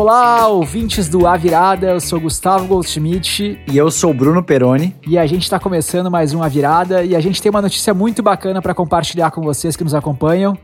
Olá, 0.00 0.48
ouvintes 0.48 1.10
do 1.10 1.26
A 1.26 1.36
Virada, 1.36 1.90
eu 1.90 2.00
sou 2.00 2.18
Gustavo 2.18 2.66
Goldschmidt. 2.66 3.60
E 3.70 3.76
eu 3.76 3.90
sou 3.90 4.14
Bruno 4.14 4.42
Peroni. 4.42 4.96
E 5.06 5.18
a 5.18 5.26
gente 5.26 5.42
está 5.42 5.60
começando 5.60 6.10
mais 6.10 6.32
um 6.32 6.42
A 6.42 6.48
Virada 6.48 7.04
e 7.04 7.14
a 7.14 7.20
gente 7.20 7.42
tem 7.42 7.50
uma 7.50 7.60
notícia 7.60 7.92
muito 7.92 8.22
bacana 8.22 8.62
para 8.62 8.72
compartilhar 8.72 9.30
com 9.30 9.42
vocês 9.42 9.76
que 9.76 9.84
nos 9.84 9.92
acompanham. 9.92 10.56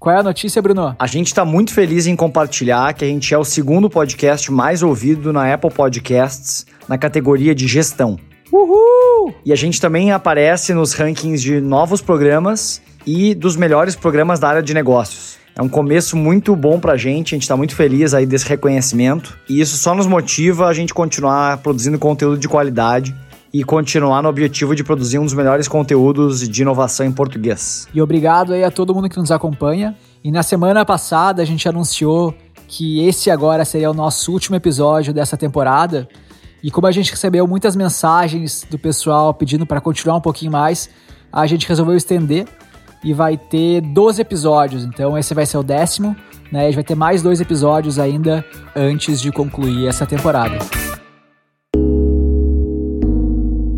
Qual 0.00 0.12
é 0.12 0.18
a 0.18 0.22
notícia, 0.24 0.60
Bruno? 0.60 0.96
A 0.98 1.06
gente 1.06 1.28
está 1.28 1.44
muito 1.44 1.72
feliz 1.72 2.08
em 2.08 2.16
compartilhar 2.16 2.92
que 2.94 3.04
a 3.04 3.08
gente 3.08 3.32
é 3.32 3.38
o 3.38 3.44
segundo 3.44 3.88
podcast 3.88 4.50
mais 4.50 4.82
ouvido 4.82 5.32
na 5.32 5.54
Apple 5.54 5.70
Podcasts 5.70 6.66
na 6.88 6.98
categoria 6.98 7.54
de 7.54 7.68
gestão. 7.68 8.18
Uhul! 8.50 9.32
E 9.46 9.52
a 9.52 9.56
gente 9.56 9.80
também 9.80 10.10
aparece 10.10 10.74
nos 10.74 10.92
rankings 10.92 11.40
de 11.40 11.60
novos 11.60 12.02
programas 12.02 12.82
e 13.06 13.32
dos 13.32 13.54
melhores 13.54 13.94
programas 13.94 14.40
da 14.40 14.48
área 14.48 14.62
de 14.62 14.74
negócios. 14.74 15.40
É 15.54 15.60
um 15.60 15.68
começo 15.68 16.16
muito 16.16 16.56
bom 16.56 16.80
pra 16.80 16.96
gente, 16.96 17.34
a 17.34 17.38
gente 17.38 17.46
tá 17.46 17.56
muito 17.56 17.74
feliz 17.74 18.14
aí 18.14 18.24
desse 18.24 18.48
reconhecimento. 18.48 19.38
E 19.48 19.60
isso 19.60 19.76
só 19.76 19.94
nos 19.94 20.06
motiva 20.06 20.66
a 20.66 20.72
gente 20.72 20.94
continuar 20.94 21.58
produzindo 21.58 21.98
conteúdo 21.98 22.38
de 22.38 22.48
qualidade 22.48 23.14
e 23.52 23.62
continuar 23.62 24.22
no 24.22 24.30
objetivo 24.30 24.74
de 24.74 24.82
produzir 24.82 25.18
um 25.18 25.24
dos 25.24 25.34
melhores 25.34 25.68
conteúdos 25.68 26.48
de 26.48 26.62
inovação 26.62 27.04
em 27.04 27.12
português. 27.12 27.86
E 27.92 28.00
obrigado 28.00 28.54
aí 28.54 28.64
a 28.64 28.70
todo 28.70 28.94
mundo 28.94 29.10
que 29.10 29.18
nos 29.18 29.30
acompanha. 29.30 29.94
E 30.24 30.30
na 30.30 30.42
semana 30.42 30.86
passada 30.86 31.42
a 31.42 31.44
gente 31.44 31.68
anunciou 31.68 32.34
que 32.66 33.06
esse 33.06 33.30
agora 33.30 33.66
seria 33.66 33.90
o 33.90 33.94
nosso 33.94 34.32
último 34.32 34.56
episódio 34.56 35.12
dessa 35.12 35.36
temporada. 35.36 36.08
E 36.62 36.70
como 36.70 36.86
a 36.86 36.92
gente 36.92 37.10
recebeu 37.10 37.46
muitas 37.46 37.76
mensagens 37.76 38.66
do 38.70 38.78
pessoal 38.78 39.34
pedindo 39.34 39.66
para 39.66 39.82
continuar 39.82 40.16
um 40.16 40.20
pouquinho 40.20 40.52
mais, 40.52 40.88
a 41.30 41.46
gente 41.46 41.68
resolveu 41.68 41.94
estender 41.94 42.46
e 43.02 43.12
vai 43.12 43.36
ter 43.36 43.80
12 43.80 44.20
episódios. 44.20 44.84
Então 44.84 45.16
esse 45.18 45.34
vai 45.34 45.46
ser 45.46 45.58
o 45.58 45.62
décimo, 45.62 46.16
né? 46.50 46.66
Gente 46.66 46.74
vai 46.74 46.84
ter 46.84 46.94
mais 46.94 47.22
dois 47.22 47.40
episódios 47.40 47.98
ainda 47.98 48.44
antes 48.76 49.20
de 49.20 49.32
concluir 49.32 49.86
essa 49.86 50.06
temporada. 50.06 50.58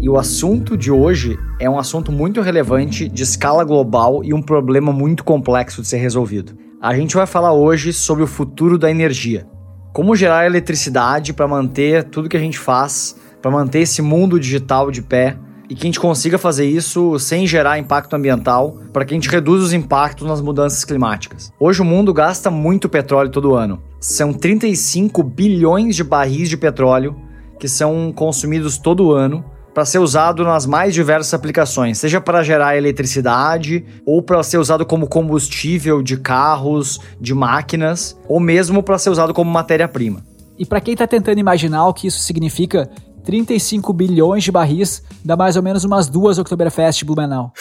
E 0.00 0.08
o 0.08 0.19
assunto 0.19 0.77
de 0.77 0.92
hoje 0.92 1.39
é 1.58 1.69
um 1.69 1.78
assunto 1.78 2.12
muito 2.12 2.42
relevante, 2.42 3.08
de 3.08 3.22
escala 3.22 3.64
global 3.64 4.22
e 4.22 4.34
um 4.34 4.42
problema 4.42 4.92
muito 4.92 5.25
complexo 5.25 5.81
de 5.81 5.88
ser 5.88 5.97
resolvido. 5.97 6.55
A 6.78 6.94
gente 6.94 7.16
vai 7.16 7.27
falar 7.27 7.55
hoje 7.55 7.91
sobre 7.91 8.22
o 8.22 8.27
futuro 8.27 8.77
da 8.77 8.91
energia. 8.91 9.47
Como 9.94 10.14
gerar 10.14 10.44
eletricidade 10.44 11.33
para 11.33 11.48
manter 11.48 12.05
tudo 12.05 12.28
que 12.28 12.36
a 12.36 12.41
gente 12.41 12.59
faz, 12.59 13.16
para 13.41 13.50
manter 13.50 13.78
esse 13.78 14.03
mundo 14.03 14.38
digital 14.38 14.91
de 14.91 15.00
pé 15.00 15.38
e 15.69 15.75
que 15.75 15.83
a 15.83 15.87
gente 15.87 16.01
consiga 16.01 16.39
fazer 16.39 16.67
isso 16.67 17.19
sem 17.19 17.47
gerar 17.47 17.79
impacto 17.79 18.15
ambiental, 18.15 18.79
para 18.93 19.05
que 19.05 19.15
a 19.15 19.17
gente 19.17 19.29
reduza 19.29 19.65
os 19.65 19.73
impactos 19.73 20.27
nas 20.27 20.41
mudanças 20.41 20.84
climáticas. 20.84 21.53
Hoje 21.59 21.81
o 21.83 21.84
mundo 21.84 22.12
gasta 22.12 22.51
muito 22.51 22.89
petróleo 22.89 23.31
todo 23.31 23.55
ano. 23.55 23.83
São 24.01 24.33
35 24.33 25.23
bilhões 25.23 25.97
de 25.97 26.05
barris 26.05 26.48
de 26.48 26.56
petróleo 26.56 27.17
que 27.59 27.69
são 27.69 28.12
consumidos 28.15 28.77
todo 28.77 29.12
ano 29.12 29.45
para 29.73 29.84
ser 29.84 29.98
usado 29.98 30.45
nas 30.45 30.67
mais 30.67 30.95
diversas 30.95 31.34
aplicações, 31.34 31.99
seja 31.99 32.21
para 32.21 32.45
gerar 32.45 32.77
eletricidade 32.77 33.84
ou 34.06 34.23
para 34.23 34.41
ser 34.43 34.59
usado 34.59 34.87
como 34.87 35.09
combustível 35.09 36.01
de 36.01 36.17
carros, 36.17 37.01
de 37.21 37.34
máquinas, 37.34 38.17
ou 38.28 38.39
mesmo 38.39 38.83
para 38.83 38.99
ser 38.99 39.11
usado 39.11 39.34
como 39.34 39.51
matéria-prima. 39.51 40.23
E 40.56 40.65
para 40.65 40.81
quem 40.81 40.93
está 40.93 41.09
tentando 41.09 41.41
imaginar 41.41 41.89
o 41.89 41.93
que 41.93 42.06
isso 42.06 42.21
significa, 42.21 42.89
35 43.25 43.92
bilhões 43.92 44.44
de 44.44 44.53
barris 44.53 45.03
dá 45.25 45.36
mais 45.36 45.56
ou 45.56 45.62
menos 45.62 45.84
umas 45.84 46.08
duas 46.08 46.39
Oktoberfest 46.39 47.05
Blumenau. 47.05 47.53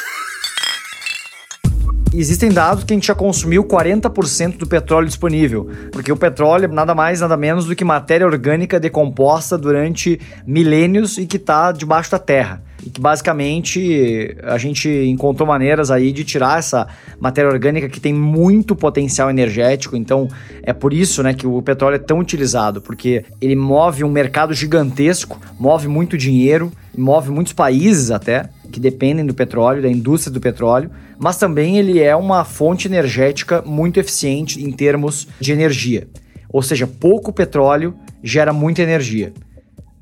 Existem 2.13 2.51
dados 2.51 2.83
que 2.83 2.93
a 2.93 2.95
gente 2.95 3.07
já 3.07 3.15
consumiu 3.15 3.63
40% 3.63 4.57
do 4.57 4.67
petróleo 4.67 5.07
disponível, 5.07 5.67
porque 5.91 6.11
o 6.11 6.17
petróleo 6.17 6.65
é 6.65 6.67
nada 6.67 6.93
mais, 6.93 7.21
nada 7.21 7.35
menos 7.35 7.65
do 7.65 7.75
que 7.75 7.83
matéria 7.83 8.27
orgânica 8.27 8.79
decomposta 8.79 9.57
durante 9.57 10.21
milênios 10.45 11.17
e 11.17 11.25
que 11.25 11.37
está 11.37 11.71
debaixo 11.71 12.11
da 12.11 12.19
terra. 12.19 12.61
E 12.85 12.89
que 12.89 12.99
basicamente 12.99 14.35
a 14.43 14.57
gente 14.57 14.89
encontrou 14.89 15.47
maneiras 15.47 15.89
aí 15.89 16.11
de 16.11 16.23
tirar 16.23 16.59
essa 16.59 16.87
matéria 17.19 17.49
orgânica 17.49 17.87
que 17.87 17.99
tem 17.99 18.13
muito 18.13 18.75
potencial 18.75 19.29
energético. 19.29 19.95
Então 19.95 20.27
é 20.61 20.73
por 20.73 20.93
isso 20.93 21.23
né, 21.23 21.33
que 21.33 21.47
o 21.47 21.61
petróleo 21.61 21.95
é 21.95 21.99
tão 21.99 22.19
utilizado, 22.19 22.81
porque 22.81 23.23
ele 23.39 23.55
move 23.55 24.03
um 24.03 24.09
mercado 24.09 24.53
gigantesco, 24.53 25.39
move 25.57 25.87
muito 25.87 26.17
dinheiro, 26.17 26.71
move 26.97 27.31
muitos 27.31 27.53
países 27.53 28.11
até 28.11 28.49
que 28.71 28.79
dependem 28.79 29.25
do 29.25 29.35
petróleo, 29.35 29.83
da 29.83 29.89
indústria 29.89 30.33
do 30.33 30.41
petróleo, 30.41 30.89
mas 31.19 31.37
também 31.37 31.77
ele 31.77 32.01
é 32.01 32.15
uma 32.15 32.43
fonte 32.43 32.87
energética 32.87 33.61
muito 33.61 33.99
eficiente 33.99 34.63
em 34.63 34.71
termos 34.71 35.27
de 35.39 35.51
energia. 35.51 36.07
Ou 36.49 36.61
seja, 36.61 36.87
pouco 36.87 37.31
petróleo 37.31 37.93
gera 38.23 38.51
muita 38.51 38.81
energia. 38.81 39.31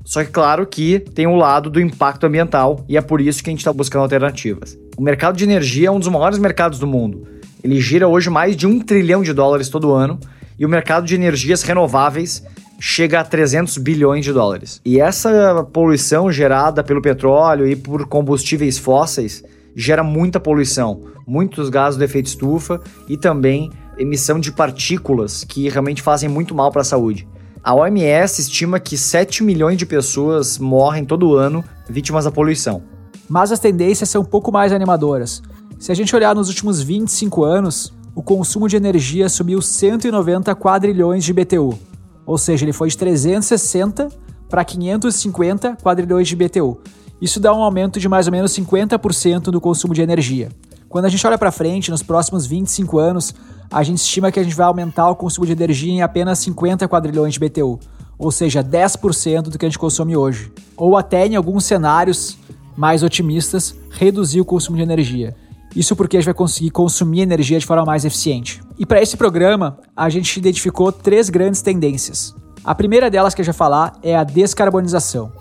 Só 0.04 0.24
que 0.24 0.30
claro 0.30 0.66
que 0.66 0.98
tem 0.98 1.26
o 1.26 1.36
lado 1.36 1.70
do 1.70 1.80
impacto 1.80 2.26
ambiental 2.26 2.84
e 2.88 2.96
é 2.96 3.00
por 3.00 3.20
isso 3.20 3.42
que 3.42 3.50
a 3.50 3.52
gente 3.52 3.60
está 3.60 3.72
buscando 3.72 4.02
alternativas. 4.02 4.78
O 4.96 5.02
mercado 5.02 5.36
de 5.36 5.44
energia 5.44 5.88
é 5.88 5.90
um 5.90 5.98
dos 5.98 6.08
maiores 6.08 6.38
mercados 6.38 6.78
do 6.78 6.86
mundo. 6.86 7.26
Ele 7.62 7.80
gira 7.80 8.08
hoje 8.08 8.28
mais 8.28 8.56
de 8.56 8.66
um 8.66 8.80
trilhão 8.80 9.22
de 9.22 9.32
dólares 9.32 9.68
todo 9.68 9.92
ano 9.92 10.18
e 10.58 10.66
o 10.66 10.68
mercado 10.68 11.06
de 11.06 11.14
energias 11.14 11.62
renováveis 11.62 12.42
chega 12.80 13.20
a 13.20 13.24
300 13.24 13.78
bilhões 13.78 14.24
de 14.24 14.32
dólares. 14.32 14.80
E 14.84 15.00
essa 15.00 15.64
poluição 15.72 16.32
gerada 16.32 16.82
pelo 16.82 17.00
petróleo 17.00 17.66
e 17.66 17.76
por 17.76 18.06
combustíveis 18.06 18.76
fósseis 18.76 19.44
gera 19.74 20.02
muita 20.02 20.40
poluição, 20.40 21.00
muitos 21.24 21.68
gases 21.68 21.96
do 21.96 22.04
efeito 22.04 22.26
estufa 22.26 22.80
e 23.08 23.16
também 23.16 23.70
emissão 23.96 24.40
de 24.40 24.50
partículas 24.50 25.44
que 25.44 25.68
realmente 25.68 26.02
fazem 26.02 26.28
muito 26.28 26.54
mal 26.54 26.72
para 26.72 26.82
a 26.82 26.84
saúde. 26.84 27.26
A 27.64 27.72
OMS 27.76 28.40
estima 28.40 28.80
que 28.80 28.98
7 28.98 29.44
milhões 29.44 29.78
de 29.78 29.86
pessoas 29.86 30.58
morrem 30.58 31.04
todo 31.04 31.36
ano 31.36 31.64
vítimas 31.88 32.24
da 32.24 32.30
poluição. 32.32 32.82
Mas 33.28 33.52
as 33.52 33.60
tendências 33.60 34.08
são 34.08 34.22
um 34.22 34.24
pouco 34.24 34.50
mais 34.50 34.72
animadoras. 34.72 35.40
Se 35.78 35.92
a 35.92 35.94
gente 35.94 36.14
olhar 36.16 36.34
nos 36.34 36.48
últimos 36.48 36.82
25 36.82 37.44
anos, 37.44 37.92
o 38.16 38.22
consumo 38.22 38.68
de 38.68 38.74
energia 38.74 39.28
subiu 39.28 39.62
190 39.62 40.52
quadrilhões 40.56 41.22
de 41.22 41.32
BTU, 41.32 41.78
ou 42.26 42.36
seja, 42.36 42.64
ele 42.64 42.72
foi 42.72 42.88
de 42.88 42.98
360 42.98 44.08
para 44.48 44.64
550 44.64 45.76
quadrilhões 45.76 46.26
de 46.26 46.34
BTU. 46.34 46.80
Isso 47.20 47.38
dá 47.38 47.54
um 47.54 47.62
aumento 47.62 48.00
de 48.00 48.08
mais 48.08 48.26
ou 48.26 48.32
menos 48.32 48.50
50% 48.50 49.52
do 49.52 49.60
consumo 49.60 49.94
de 49.94 50.02
energia. 50.02 50.48
Quando 50.88 51.04
a 51.04 51.08
gente 51.08 51.24
olha 51.24 51.38
para 51.38 51.52
frente, 51.52 51.92
nos 51.92 52.02
próximos 52.02 52.44
25 52.44 52.98
anos, 52.98 53.32
a 53.72 53.82
gente 53.82 53.98
estima 53.98 54.30
que 54.30 54.38
a 54.38 54.44
gente 54.44 54.54
vai 54.54 54.66
aumentar 54.66 55.08
o 55.08 55.16
consumo 55.16 55.46
de 55.46 55.52
energia 55.52 55.90
em 55.90 56.02
apenas 56.02 56.38
50 56.40 56.86
quadrilhões 56.86 57.32
de 57.32 57.40
BTU, 57.40 57.80
ou 58.18 58.30
seja, 58.30 58.62
10% 58.62 59.44
do 59.44 59.58
que 59.58 59.64
a 59.64 59.68
gente 59.68 59.78
consome 59.78 60.14
hoje. 60.14 60.52
Ou 60.76 60.94
até 60.94 61.26
em 61.26 61.36
alguns 61.36 61.64
cenários 61.64 62.36
mais 62.76 63.02
otimistas, 63.02 63.74
reduzir 63.90 64.42
o 64.42 64.44
consumo 64.44 64.76
de 64.76 64.82
energia. 64.82 65.34
Isso 65.74 65.96
porque 65.96 66.18
a 66.18 66.20
gente 66.20 66.26
vai 66.26 66.34
conseguir 66.34 66.70
consumir 66.70 67.22
energia 67.22 67.58
de 67.58 67.64
forma 67.64 67.84
mais 67.86 68.04
eficiente. 68.04 68.60
E 68.78 68.84
para 68.84 69.00
esse 69.00 69.16
programa, 69.16 69.78
a 69.96 70.10
gente 70.10 70.36
identificou 70.36 70.92
três 70.92 71.30
grandes 71.30 71.62
tendências. 71.62 72.34
A 72.62 72.74
primeira 72.74 73.10
delas 73.10 73.34
que 73.34 73.40
eu 73.40 73.44
já 73.44 73.54
falar 73.54 73.94
é 74.02 74.14
a 74.14 74.22
descarbonização. 74.22 75.32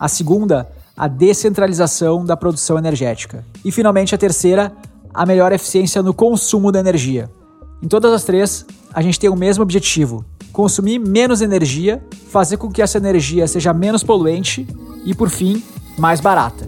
A 0.00 0.08
segunda, 0.08 0.66
a 0.96 1.06
descentralização 1.06 2.24
da 2.24 2.36
produção 2.36 2.78
energética. 2.78 3.44
E 3.62 3.70
finalmente 3.70 4.14
a 4.14 4.18
terceira, 4.18 4.72
a 5.12 5.26
melhor 5.26 5.52
eficiência 5.52 6.02
no 6.02 6.14
consumo 6.14 6.72
da 6.72 6.80
energia. 6.80 7.30
Em 7.84 7.86
todas 7.86 8.14
as 8.14 8.24
três, 8.24 8.64
a 8.94 9.02
gente 9.02 9.20
tem 9.20 9.28
o 9.28 9.36
mesmo 9.36 9.62
objetivo: 9.62 10.24
consumir 10.50 10.98
menos 10.98 11.42
energia, 11.42 12.02
fazer 12.30 12.56
com 12.56 12.72
que 12.72 12.80
essa 12.80 12.96
energia 12.96 13.46
seja 13.46 13.74
menos 13.74 14.02
poluente 14.02 14.66
e, 15.04 15.14
por 15.14 15.28
fim, 15.28 15.62
mais 15.98 16.18
barata. 16.18 16.66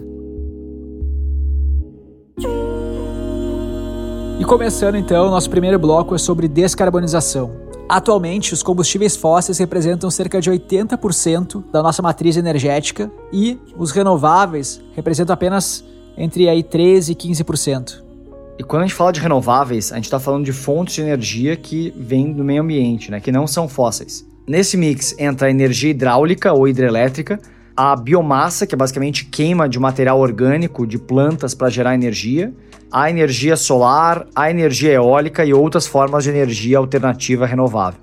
E 4.39 4.45
começando 4.45 4.97
então, 4.97 5.31
nosso 5.31 5.49
primeiro 5.49 5.79
bloco 5.79 6.15
é 6.15 6.19
sobre 6.19 6.47
descarbonização. 6.49 7.51
Atualmente, 7.89 8.53
os 8.53 8.63
combustíveis 8.63 9.17
fósseis 9.17 9.57
representam 9.57 10.11
cerca 10.11 10.39
de 10.39 10.51
80% 10.51 11.65
da 11.73 11.83
nossa 11.83 12.03
matriz 12.03 12.37
energética 12.37 13.11
e 13.33 13.59
os 13.79 13.91
renováveis 13.91 14.83
representam 14.95 15.33
apenas 15.33 15.83
entre 16.19 16.47
aí 16.47 16.63
13 16.63 17.13
e 17.13 17.15
15%. 17.15 18.06
E 18.59 18.65
quando 18.65 18.83
a 18.83 18.87
gente 18.87 18.95
fala 18.95 19.13
de 19.13 19.21
renováveis, 19.21 19.93
a 19.93 19.97
gente 19.97 20.05
está 20.05 20.19
falando 20.19 20.45
de 20.45 20.53
fontes 20.53 20.95
de 20.95 21.03
energia 21.03 21.57
que 21.57 21.93
vêm 21.95 22.33
do 22.33 22.43
meio 22.43 22.63
ambiente, 22.63 23.11
né, 23.11 23.21
que 23.21 23.31
não 23.31 23.47
são 23.47 23.69
fósseis. 23.69 24.27
Nesse 24.47 24.77
mix 24.79 25.15
entra 25.19 25.49
a 25.49 25.51
energia 25.51 25.91
hidráulica 25.91 26.53
ou 26.53 26.67
hidrelétrica, 26.67 27.39
a 27.77 27.95
biomassa, 27.95 28.67
que 28.67 28.75
é 28.75 28.79
basicamente 28.79 29.27
queima 29.27 29.69
de 29.69 29.79
material 29.79 30.19
orgânico 30.19 30.87
de 30.87 30.99
plantas 30.99 31.53
para 31.53 31.69
gerar 31.69 31.95
energia, 31.95 32.55
a 32.91 33.11
energia 33.11 33.57
solar, 33.57 34.27
a 34.35 34.51
energia 34.51 34.93
eólica 34.93 35.45
e 35.45 35.53
outras 35.53 35.87
formas 35.87 36.25
de 36.25 36.31
energia 36.31 36.79
alternativa 36.79 37.45
renovável. 37.45 38.01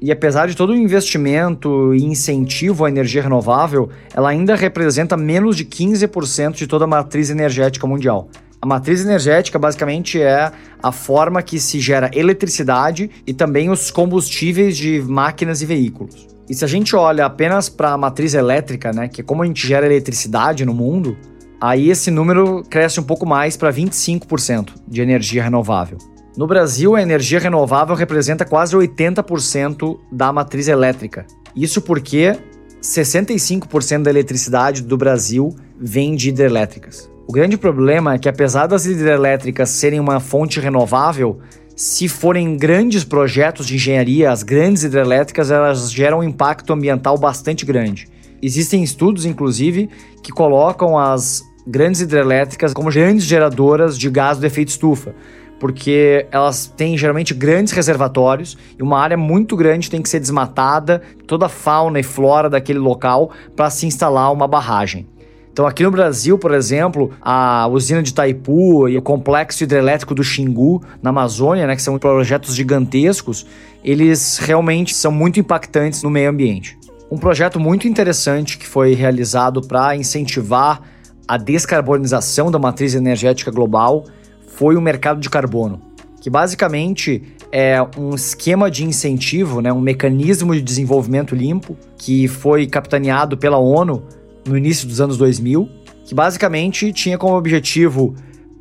E 0.00 0.12
apesar 0.12 0.46
de 0.46 0.54
todo 0.54 0.70
o 0.70 0.76
investimento 0.76 1.94
e 1.94 2.04
incentivo 2.04 2.84
à 2.84 2.88
energia 2.88 3.22
renovável, 3.22 3.88
ela 4.14 4.28
ainda 4.28 4.54
representa 4.54 5.16
menos 5.16 5.56
de 5.56 5.64
15% 5.64 6.52
de 6.52 6.66
toda 6.66 6.84
a 6.84 6.88
matriz 6.88 7.30
energética 7.30 7.86
mundial. 7.86 8.28
A 8.66 8.68
matriz 8.68 9.00
energética 9.00 9.60
basicamente 9.60 10.20
é 10.20 10.50
a 10.82 10.90
forma 10.90 11.40
que 11.40 11.60
se 11.60 11.78
gera 11.78 12.10
eletricidade 12.12 13.08
e 13.24 13.32
também 13.32 13.70
os 13.70 13.92
combustíveis 13.92 14.76
de 14.76 15.00
máquinas 15.02 15.62
e 15.62 15.66
veículos. 15.66 16.26
E 16.50 16.52
se 16.52 16.64
a 16.64 16.68
gente 16.68 16.96
olha 16.96 17.24
apenas 17.24 17.68
para 17.68 17.92
a 17.92 17.96
matriz 17.96 18.34
elétrica, 18.34 18.92
né, 18.92 19.06
que 19.06 19.20
é 19.20 19.24
como 19.24 19.44
a 19.44 19.46
gente 19.46 19.64
gera 19.64 19.86
eletricidade 19.86 20.66
no 20.66 20.74
mundo, 20.74 21.16
aí 21.60 21.90
esse 21.90 22.10
número 22.10 22.64
cresce 22.68 22.98
um 22.98 23.04
pouco 23.04 23.24
mais 23.24 23.56
para 23.56 23.72
25% 23.72 24.70
de 24.88 25.00
energia 25.00 25.44
renovável. 25.44 25.98
No 26.36 26.48
Brasil, 26.48 26.96
a 26.96 27.00
energia 27.02 27.38
renovável 27.38 27.94
representa 27.94 28.44
quase 28.44 28.76
80% 28.76 29.96
da 30.10 30.32
matriz 30.32 30.66
elétrica. 30.66 31.24
Isso 31.54 31.80
porque 31.80 32.36
65% 32.82 34.02
da 34.02 34.10
eletricidade 34.10 34.82
do 34.82 34.96
Brasil 34.96 35.54
vem 35.78 36.16
de 36.16 36.30
hidrelétricas. 36.30 37.14
O 37.28 37.32
grande 37.32 37.58
problema 37.58 38.14
é 38.14 38.18
que, 38.18 38.28
apesar 38.28 38.68
das 38.68 38.86
hidrelétricas 38.86 39.70
serem 39.70 39.98
uma 39.98 40.20
fonte 40.20 40.60
renovável, 40.60 41.40
se 41.74 42.08
forem 42.08 42.56
grandes 42.56 43.02
projetos 43.02 43.66
de 43.66 43.74
engenharia, 43.74 44.30
as 44.30 44.44
grandes 44.44 44.84
hidrelétricas 44.84 45.50
elas 45.50 45.90
geram 45.90 46.20
um 46.20 46.22
impacto 46.22 46.72
ambiental 46.72 47.18
bastante 47.18 47.66
grande. 47.66 48.06
Existem 48.40 48.80
estudos, 48.84 49.24
inclusive, 49.24 49.90
que 50.22 50.30
colocam 50.30 50.96
as 50.96 51.42
grandes 51.66 52.00
hidrelétricas 52.00 52.72
como 52.72 52.92
grandes 52.92 53.24
geradoras 53.24 53.98
de 53.98 54.08
gás 54.08 54.38
do 54.38 54.46
efeito 54.46 54.68
estufa, 54.68 55.12
porque 55.58 56.28
elas 56.30 56.72
têm 56.76 56.96
geralmente 56.96 57.34
grandes 57.34 57.72
reservatórios 57.72 58.56
e 58.78 58.82
uma 58.84 59.00
área 59.00 59.16
muito 59.16 59.56
grande 59.56 59.90
tem 59.90 60.00
que 60.00 60.08
ser 60.08 60.20
desmatada, 60.20 61.02
toda 61.26 61.46
a 61.46 61.48
fauna 61.48 61.98
e 61.98 62.04
flora 62.04 62.48
daquele 62.48 62.78
local 62.78 63.32
para 63.56 63.68
se 63.68 63.84
instalar 63.84 64.32
uma 64.32 64.46
barragem. 64.46 65.08
Então, 65.56 65.66
aqui 65.66 65.82
no 65.82 65.90
Brasil, 65.90 66.36
por 66.36 66.52
exemplo, 66.52 67.12
a 67.18 67.66
usina 67.68 68.02
de 68.02 68.10
Itaipu 68.10 68.90
e 68.90 68.98
o 68.98 69.00
complexo 69.00 69.64
hidrelétrico 69.64 70.14
do 70.14 70.22
Xingu, 70.22 70.82
na 71.02 71.08
Amazônia, 71.08 71.66
né, 71.66 71.74
que 71.74 71.80
são 71.80 71.98
projetos 71.98 72.54
gigantescos, 72.54 73.46
eles 73.82 74.36
realmente 74.36 74.94
são 74.94 75.10
muito 75.10 75.40
impactantes 75.40 76.02
no 76.02 76.10
meio 76.10 76.28
ambiente. 76.28 76.78
Um 77.10 77.16
projeto 77.16 77.58
muito 77.58 77.88
interessante 77.88 78.58
que 78.58 78.66
foi 78.66 78.92
realizado 78.92 79.62
para 79.62 79.96
incentivar 79.96 80.82
a 81.26 81.38
descarbonização 81.38 82.50
da 82.50 82.58
matriz 82.58 82.94
energética 82.94 83.50
global 83.50 84.04
foi 84.46 84.76
o 84.76 84.80
mercado 84.82 85.20
de 85.20 85.30
carbono, 85.30 85.80
que 86.20 86.28
basicamente 86.28 87.22
é 87.50 87.78
um 87.96 88.14
esquema 88.14 88.70
de 88.70 88.84
incentivo, 88.84 89.62
né, 89.62 89.72
um 89.72 89.80
mecanismo 89.80 90.54
de 90.54 90.60
desenvolvimento 90.60 91.34
limpo 91.34 91.78
que 91.96 92.28
foi 92.28 92.66
capitaneado 92.66 93.38
pela 93.38 93.56
ONU 93.56 94.02
no 94.46 94.56
início 94.56 94.86
dos 94.86 95.00
anos 95.00 95.18
2000, 95.18 95.68
que 96.04 96.14
basicamente 96.14 96.92
tinha 96.92 97.18
como 97.18 97.36
objetivo 97.36 98.14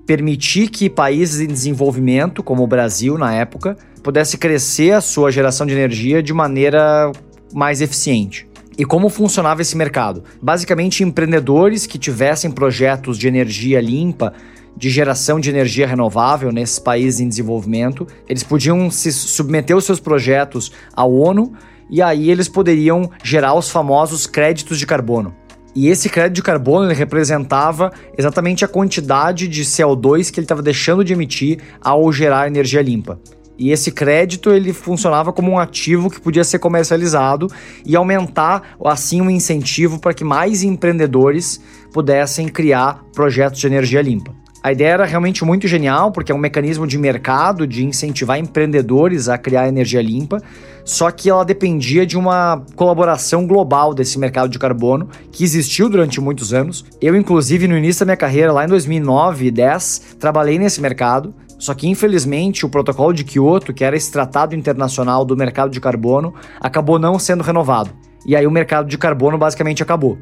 permitir 0.06 0.70
que 0.70 0.90
países 0.90 1.42
em 1.42 1.48
desenvolvimento, 1.48 2.44
como 2.44 2.64
o 2.64 2.68
Brasil 2.68 3.18
na 3.18 3.34
época, 3.34 3.78
pudesse 4.04 4.38
crescer 4.38 4.92
a 4.92 5.02
sua 5.02 5.32
geração 5.32 5.66
de 5.66 5.74
energia 5.74 6.22
de 6.22 6.34
maneira 6.34 7.12
mais 7.54 7.82
eficiente. 7.82 8.48
E 8.78 8.84
como 8.84 9.10
funcionava 9.10 9.62
esse 9.62 9.78
mercado? 9.78 10.24
Basicamente, 10.42 11.04
empreendedores 11.04 11.88
que 11.88 11.98
tivessem 11.98 12.52
projetos 12.52 13.18
de 13.18 13.28
energia 13.28 13.80
limpa, 13.80 14.34
de 14.76 14.90
geração 14.90 15.40
de 15.40 15.50
energia 15.50 15.88
renovável 15.88 16.52
nesses 16.52 16.78
países 16.78 17.22
em 17.22 17.30
desenvolvimento, 17.30 18.06
eles 18.28 18.44
podiam 18.44 18.92
se 18.92 19.12
submeter 19.14 19.76
os 19.76 19.86
seus 19.86 20.02
projetos 20.02 20.72
à 20.94 21.06
ONU 21.06 21.54
e 21.90 22.02
aí 22.02 22.30
eles 22.30 22.50
poderiam 22.50 23.10
gerar 23.24 23.54
os 23.54 23.70
famosos 23.70 24.28
créditos 24.28 24.78
de 24.78 24.86
carbono. 24.86 25.34
E 25.76 25.90
esse 25.90 26.08
crédito 26.08 26.36
de 26.36 26.42
carbono 26.42 26.88
representava 26.94 27.92
exatamente 28.18 28.64
a 28.64 28.68
quantidade 28.68 29.46
de 29.46 29.64
CO2 29.64 30.32
que 30.32 30.40
ele 30.40 30.46
estava 30.46 30.62
deixando 30.62 31.04
de 31.04 31.12
emitir 31.12 31.60
ao 31.82 32.12
gerar 32.14 32.48
energia 32.48 32.82
limpa. 32.82 33.20
E 33.58 33.72
esse 33.72 33.92
crédito 33.92 34.52
ele 34.52 34.72
funcionava 34.72 35.34
como 35.34 35.52
um 35.52 35.60
ativo 35.60 36.10
que 36.10 36.20
podia 36.20 36.44
ser 36.44 36.60
comercializado 36.60 37.48
e 37.86 37.96
aumentar 37.96 38.76
assim 38.86 39.20
o 39.20 39.26
um 39.26 39.30
incentivo 39.30 40.00
para 40.00 40.14
que 40.14 40.24
mais 40.24 40.64
empreendedores 40.64 41.60
pudessem 41.92 42.48
criar 42.48 43.04
projetos 43.14 43.60
de 43.60 43.68
energia 43.68 44.02
limpa. 44.02 44.34
A 44.66 44.72
ideia 44.72 44.94
era 44.94 45.06
realmente 45.06 45.46
muito 45.46 45.68
genial, 45.68 46.12
porque 46.12 46.32
é 46.32 46.36
um 46.36 46.40
mecanismo 46.40 46.88
de 46.88 46.98
mercado 46.98 47.68
de 47.68 47.86
incentivar 47.86 48.40
empreendedores 48.40 49.30
a 49.30 49.38
criar 49.38 49.68
energia 49.68 50.02
limpa, 50.02 50.42
só 50.86 51.10
que 51.10 51.30
ela 51.30 51.44
dependia 51.44 52.06
de 52.06 52.16
uma 52.16 52.64
colaboração 52.76 53.48
global 53.48 53.92
desse 53.92 54.20
mercado 54.20 54.50
de 54.50 54.60
carbono, 54.60 55.10
que 55.32 55.44
existiu 55.44 55.90
durante 55.90 56.22
muitos 56.22 56.54
anos. 56.54 56.86
Eu, 57.02 57.16
inclusive, 57.16 57.68
no 57.68 57.76
início 57.76 58.02
da 58.02 58.12
minha 58.12 58.18
carreira, 58.18 58.54
lá 58.54 58.64
em 58.64 58.68
2009 58.68 59.48
e 59.48 59.52
2010, 59.52 60.18
trabalhei 60.20 60.60
nesse 60.60 60.80
mercado. 60.80 61.34
Só 61.58 61.74
que, 61.74 61.88
infelizmente, 61.88 62.66
o 62.66 62.70
protocolo 62.70 63.14
de 63.14 63.24
Kyoto, 63.24 63.74
que 63.74 63.84
era 63.84 63.96
esse 63.96 64.12
tratado 64.12 64.54
internacional 64.54 65.26
do 65.26 65.36
mercado 65.36 65.72
de 65.72 65.82
carbono, 65.82 66.36
acabou 66.60 67.00
não 67.00 67.18
sendo 67.18 67.44
renovado. 67.44 67.90
E 68.24 68.36
aí 68.36 68.46
o 68.46 68.52
mercado 68.52 68.88
de 68.88 68.98
carbono 68.98 69.40
basicamente 69.40 69.82
acabou. 69.82 70.20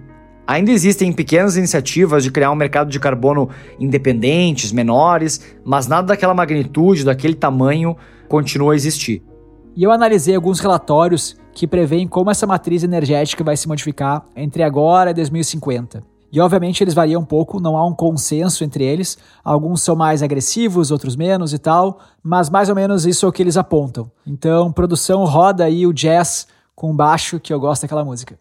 Ainda 0.48 0.72
existem 0.72 1.12
pequenas 1.12 1.58
iniciativas 1.58 2.24
de 2.24 2.32
criar 2.32 2.52
um 2.52 2.56
mercado 2.56 2.90
de 2.90 3.00
carbono 3.00 3.50
independentes, 3.80 4.72
menores, 4.72 5.56
mas 5.66 5.88
nada 5.88 6.08
daquela 6.08 6.34
magnitude, 6.34 7.04
daquele 7.04 7.34
tamanho, 7.34 7.98
continua 8.30 8.74
a 8.74 8.76
existir. 8.76 9.24
E 9.76 9.84
eu 9.84 9.92
analisei 9.92 10.36
alguns 10.36 10.60
relatórios 10.60 11.36
que 11.52 11.68
preveem 11.68 12.08
como 12.08 12.30
essa 12.30 12.46
matriz 12.46 12.84
energética 12.84 13.44
vai 13.44 13.58
se 13.58 13.68
modificar 13.68 14.24
entre 14.36 14.62
agora 14.62 15.12
e 15.12 15.14
2050. 15.14 16.04
E 16.32 16.40
obviamente 16.40 16.84
eles 16.84 16.94
variam 16.94 17.22
um 17.22 17.26
pouco, 17.26 17.60
não 17.60 17.78
há 17.78 17.86
um 17.86 17.94
consenso 17.94 18.64
entre 18.64 18.84
eles. 18.84 19.18
Alguns 19.44 19.82
são 19.82 19.96
mais 19.96 20.24
agressivos, 20.24 20.90
outros 20.90 21.16
menos 21.16 21.54
e 21.54 21.60
tal, 21.60 22.00
mas 22.24 22.50
mais 22.50 22.70
ou 22.70 22.76
menos 22.76 23.06
isso 23.06 23.26
é 23.26 23.30
o 23.30 23.32
que 23.32 23.44
eles 23.44 23.58
apontam. 23.58 24.12
Então, 24.26 24.72
produção 24.72 25.26
roda 25.26 25.64
aí 25.64 25.86
o 25.86 25.94
jazz 25.94 26.48
com 26.76 26.96
baixo, 26.96 27.40
que 27.40 27.54
eu 27.54 27.60
gosto 27.60 27.84
daquela 27.84 28.04
música. 28.04 28.38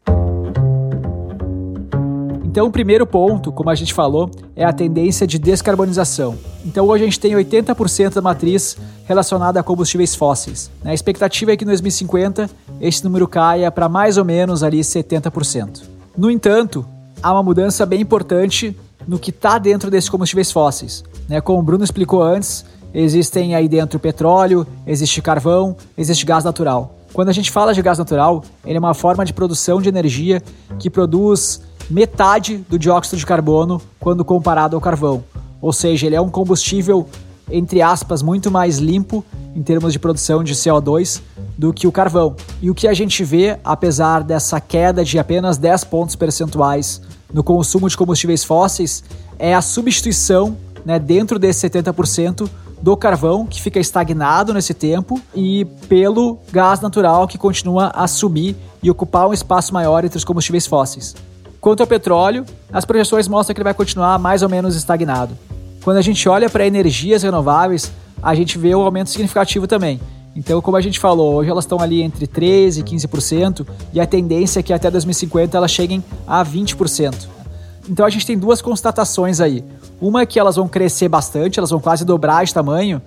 Então, 2.53 2.67
o 2.67 2.71
primeiro 2.71 3.07
ponto, 3.07 3.51
como 3.51 3.71
a 3.71 3.75
gente 3.75 3.95
falou, 3.95 4.31
é 4.55 4.63
a 4.63 4.75
tendência 4.75 5.27
de 5.27 5.39
descarbonização. 5.39 6.37
Então, 6.67 6.87
hoje 6.87 7.03
a 7.03 7.07
gente 7.07 7.19
tem 7.19 7.33
80% 7.33 8.13
da 8.13 8.21
matriz 8.21 8.77
relacionada 9.07 9.59
a 9.59 9.63
combustíveis 9.63 10.15
fósseis. 10.15 10.71
A 10.85 10.93
expectativa 10.93 11.51
é 11.53 11.57
que 11.57 11.65
em 11.65 11.67
2050 11.67 12.51
esse 12.79 13.03
número 13.05 13.27
caia 13.27 13.71
para 13.71 13.89
mais 13.89 14.19
ou 14.19 14.25
menos 14.27 14.63
ali 14.63 14.81
70%. 14.81 15.85
No 16.15 16.31
entanto, 16.31 16.85
há 17.23 17.33
uma 17.33 17.43
mudança 17.43 17.87
bem 17.87 18.03
importante 18.03 18.77
no 19.09 19.19
que 19.19 19.31
está 19.31 19.57
dentro 19.57 19.91
desses 19.91 20.11
combustíveis 20.11 20.53
fósseis. 20.53 21.03
Né? 21.31 21.41
Como 21.41 21.59
o 21.59 21.63
Bruno 21.63 21.85
explicou 21.85 22.23
antes, 22.23 22.67
existem 22.93 23.55
aí 23.55 23.67
dentro 23.67 23.99
petróleo, 23.99 24.67
existe 24.87 25.23
carvão, 25.23 25.75
existe 25.97 26.27
gás 26.27 26.45
natural. 26.45 26.99
Quando 27.15 27.29
a 27.29 27.33
gente 27.33 27.51
fala 27.51 27.73
de 27.75 27.81
gás 27.81 27.99
natural, 27.99 28.43
ele 28.65 28.77
é 28.77 28.79
uma 28.79 28.95
forma 28.95 29.25
de 29.25 29.33
produção 29.33 29.81
de 29.81 29.89
energia 29.89 30.43
que 30.79 30.89
produz 30.89 31.63
metade 31.91 32.59
do 32.69 32.79
dióxido 32.79 33.19
de 33.19 33.27
carbono 33.27 33.81
quando 33.99 34.25
comparado 34.25 34.77
ao 34.77 34.81
carvão. 34.81 35.25
Ou 35.61 35.73
seja, 35.73 36.07
ele 36.07 36.17
é 36.17 36.21
um 36.21 36.29
combustível, 36.29 37.09
entre 37.51 37.81
aspas, 37.81 38.23
muito 38.23 38.51
mais 38.51 38.79
limpo 38.79 39.25
em 39.55 39.63
termos 39.63 39.93
de 39.93 39.99
produção 39.99 40.43
de 40.43 40.55
CO2 40.55 41.21
do 41.57 41.73
que 41.73 41.87
o 41.87 41.93
carvão. 41.93 42.35
E 42.61 42.71
o 42.71 42.75
que 42.75 42.89
a 42.89 42.95
gente 42.95 43.23
vê, 43.23 43.59
apesar 43.65 44.23
dessa 44.23 44.61
queda 44.61 45.05
de 45.05 45.19
apenas 45.19 45.59
10 45.59 45.85
pontos 45.85 46.17
percentuais 46.17 47.01
no 47.33 47.45
consumo 47.45 47.89
de 47.89 47.97
combustíveis 47.97 48.45
fósseis, 48.45 49.05
é 49.39 49.55
a 49.55 49.63
substituição, 49.63 50.57
né, 50.85 50.99
dentro 50.99 51.39
desse 51.39 51.69
70%, 51.69 52.49
do 52.83 52.97
carvão, 52.97 53.47
que 53.47 53.63
fica 53.63 53.79
estagnado 53.79 54.53
nesse 54.53 54.75
tempo, 54.75 55.21
e 55.33 55.65
pelo 55.89 56.39
gás 56.51 56.81
natural, 56.81 57.29
que 57.29 57.39
continua 57.39 57.93
a 57.95 58.09
subir 58.09 58.57
e 58.83 58.91
ocupar 58.91 59.29
um 59.29 59.33
espaço 59.33 59.73
maior 59.73 60.05
entre 60.05 60.19
os 60.19 60.25
combustíveis 60.25 60.67
fósseis. 60.67 61.15
Quanto 61.63 61.81
ao 61.81 61.87
petróleo, 61.87 62.45
as 62.73 62.85
projeções 62.85 63.29
mostram 63.29 63.55
que 63.55 63.61
ele 63.61 63.65
vai 63.65 63.73
continuar 63.73 64.19
mais 64.19 64.43
ou 64.43 64.49
menos 64.49 64.75
estagnado. 64.75 65.39
Quando 65.85 65.97
a 65.97 66.03
gente 66.03 66.29
olha 66.29 66.51
para 66.51 66.67
energias 66.67 67.23
renováveis, 67.23 67.93
a 68.21 68.35
gente 68.35 68.59
vê 68.59 68.75
um 68.75 68.81
aumento 68.81 69.11
significativo 69.11 69.69
também. 69.69 70.01
Então, 70.35 70.61
como 70.61 70.77
a 70.77 70.81
gente 70.81 70.99
falou, 70.99 71.35
hoje 71.35 71.51
elas 71.51 71.63
estão 71.63 71.79
ali 71.79 72.03
entre 72.03 72.27
13% 72.27 72.79
e 72.79 72.83
15%, 72.83 73.65
e 73.93 74.01
a 74.01 74.07
tendência 74.07 74.59
é 74.59 74.63
que 74.63 74.73
até 74.73 74.91
2050 74.91 75.57
elas 75.57 75.71
cheguem 75.71 76.03
a 76.27 76.45
20%. 76.45 77.29
Então 77.89 78.05
a 78.05 78.11
gente 78.11 78.27
tem 78.27 78.37
duas 78.37 78.61
constatações 78.61 79.41
aí. 79.41 79.65
Uma 80.01 80.23
é 80.23 80.27
que 80.27 80.41
elas 80.41 80.57
vão 80.57 80.67
crescer 80.67 81.09
bastante, 81.09 81.61
elas 81.61 81.71
vão 81.71 81.79
quase 81.79 82.05
dobrar 82.05 82.45
de 82.45 82.53
tamanho, 82.53 83.01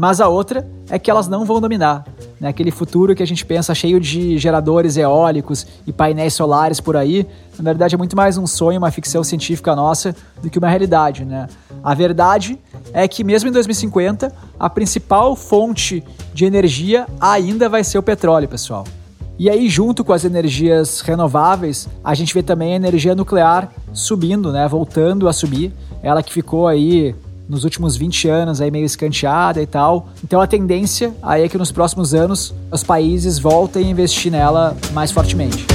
mas 0.00 0.18
a 0.18 0.28
outra 0.28 0.66
é 0.88 0.98
que 0.98 1.10
elas 1.10 1.28
não 1.28 1.44
vão 1.44 1.60
dominar. 1.60 2.06
Né? 2.40 2.48
Aquele 2.48 2.70
futuro 2.70 3.14
que 3.14 3.22
a 3.22 3.26
gente 3.26 3.44
pensa 3.44 3.74
cheio 3.74 4.00
de 4.00 4.38
geradores 4.38 4.96
eólicos 4.96 5.66
e 5.86 5.92
painéis 5.92 6.32
solares 6.32 6.80
por 6.80 6.96
aí, 6.96 7.26
na 7.58 7.64
verdade 7.64 7.94
é 7.94 7.98
muito 7.98 8.16
mais 8.16 8.38
um 8.38 8.46
sonho, 8.46 8.78
uma 8.78 8.90
ficção 8.90 9.22
científica 9.22 9.76
nossa 9.76 10.16
do 10.42 10.48
que 10.48 10.58
uma 10.58 10.70
realidade. 10.70 11.26
Né? 11.26 11.46
A 11.84 11.92
verdade 11.92 12.58
é 12.94 13.06
que 13.06 13.22
mesmo 13.22 13.50
em 13.50 13.52
2050, 13.52 14.32
a 14.58 14.70
principal 14.70 15.36
fonte 15.36 16.02
de 16.32 16.46
energia 16.46 17.06
ainda 17.20 17.68
vai 17.68 17.84
ser 17.84 17.98
o 17.98 18.02
petróleo, 18.02 18.48
pessoal. 18.48 18.86
E 19.38 19.50
aí, 19.50 19.68
junto 19.68 20.02
com 20.02 20.14
as 20.14 20.24
energias 20.24 21.02
renováveis, 21.02 21.86
a 22.02 22.14
gente 22.14 22.32
vê 22.32 22.42
também 22.42 22.72
a 22.72 22.76
energia 22.76 23.14
nuclear 23.14 23.70
subindo, 23.92 24.50
né? 24.50 24.66
Voltando 24.66 25.28
a 25.28 25.32
subir. 25.32 25.72
Ela 26.02 26.22
que 26.22 26.32
ficou 26.32 26.66
aí 26.66 27.14
nos 27.50 27.64
últimos 27.64 27.96
20 27.96 28.28
anos 28.28 28.60
aí 28.60 28.70
meio 28.70 28.86
escanteada 28.86 29.60
e 29.60 29.66
tal. 29.66 30.08
Então 30.22 30.40
a 30.40 30.46
tendência 30.46 31.12
aí 31.20 31.42
é 31.42 31.48
que 31.48 31.58
nos 31.58 31.72
próximos 31.72 32.14
anos 32.14 32.54
os 32.70 32.84
países 32.84 33.40
voltem 33.40 33.88
a 33.88 33.90
investir 33.90 34.30
nela 34.30 34.76
mais 34.92 35.10
fortemente. 35.10 35.66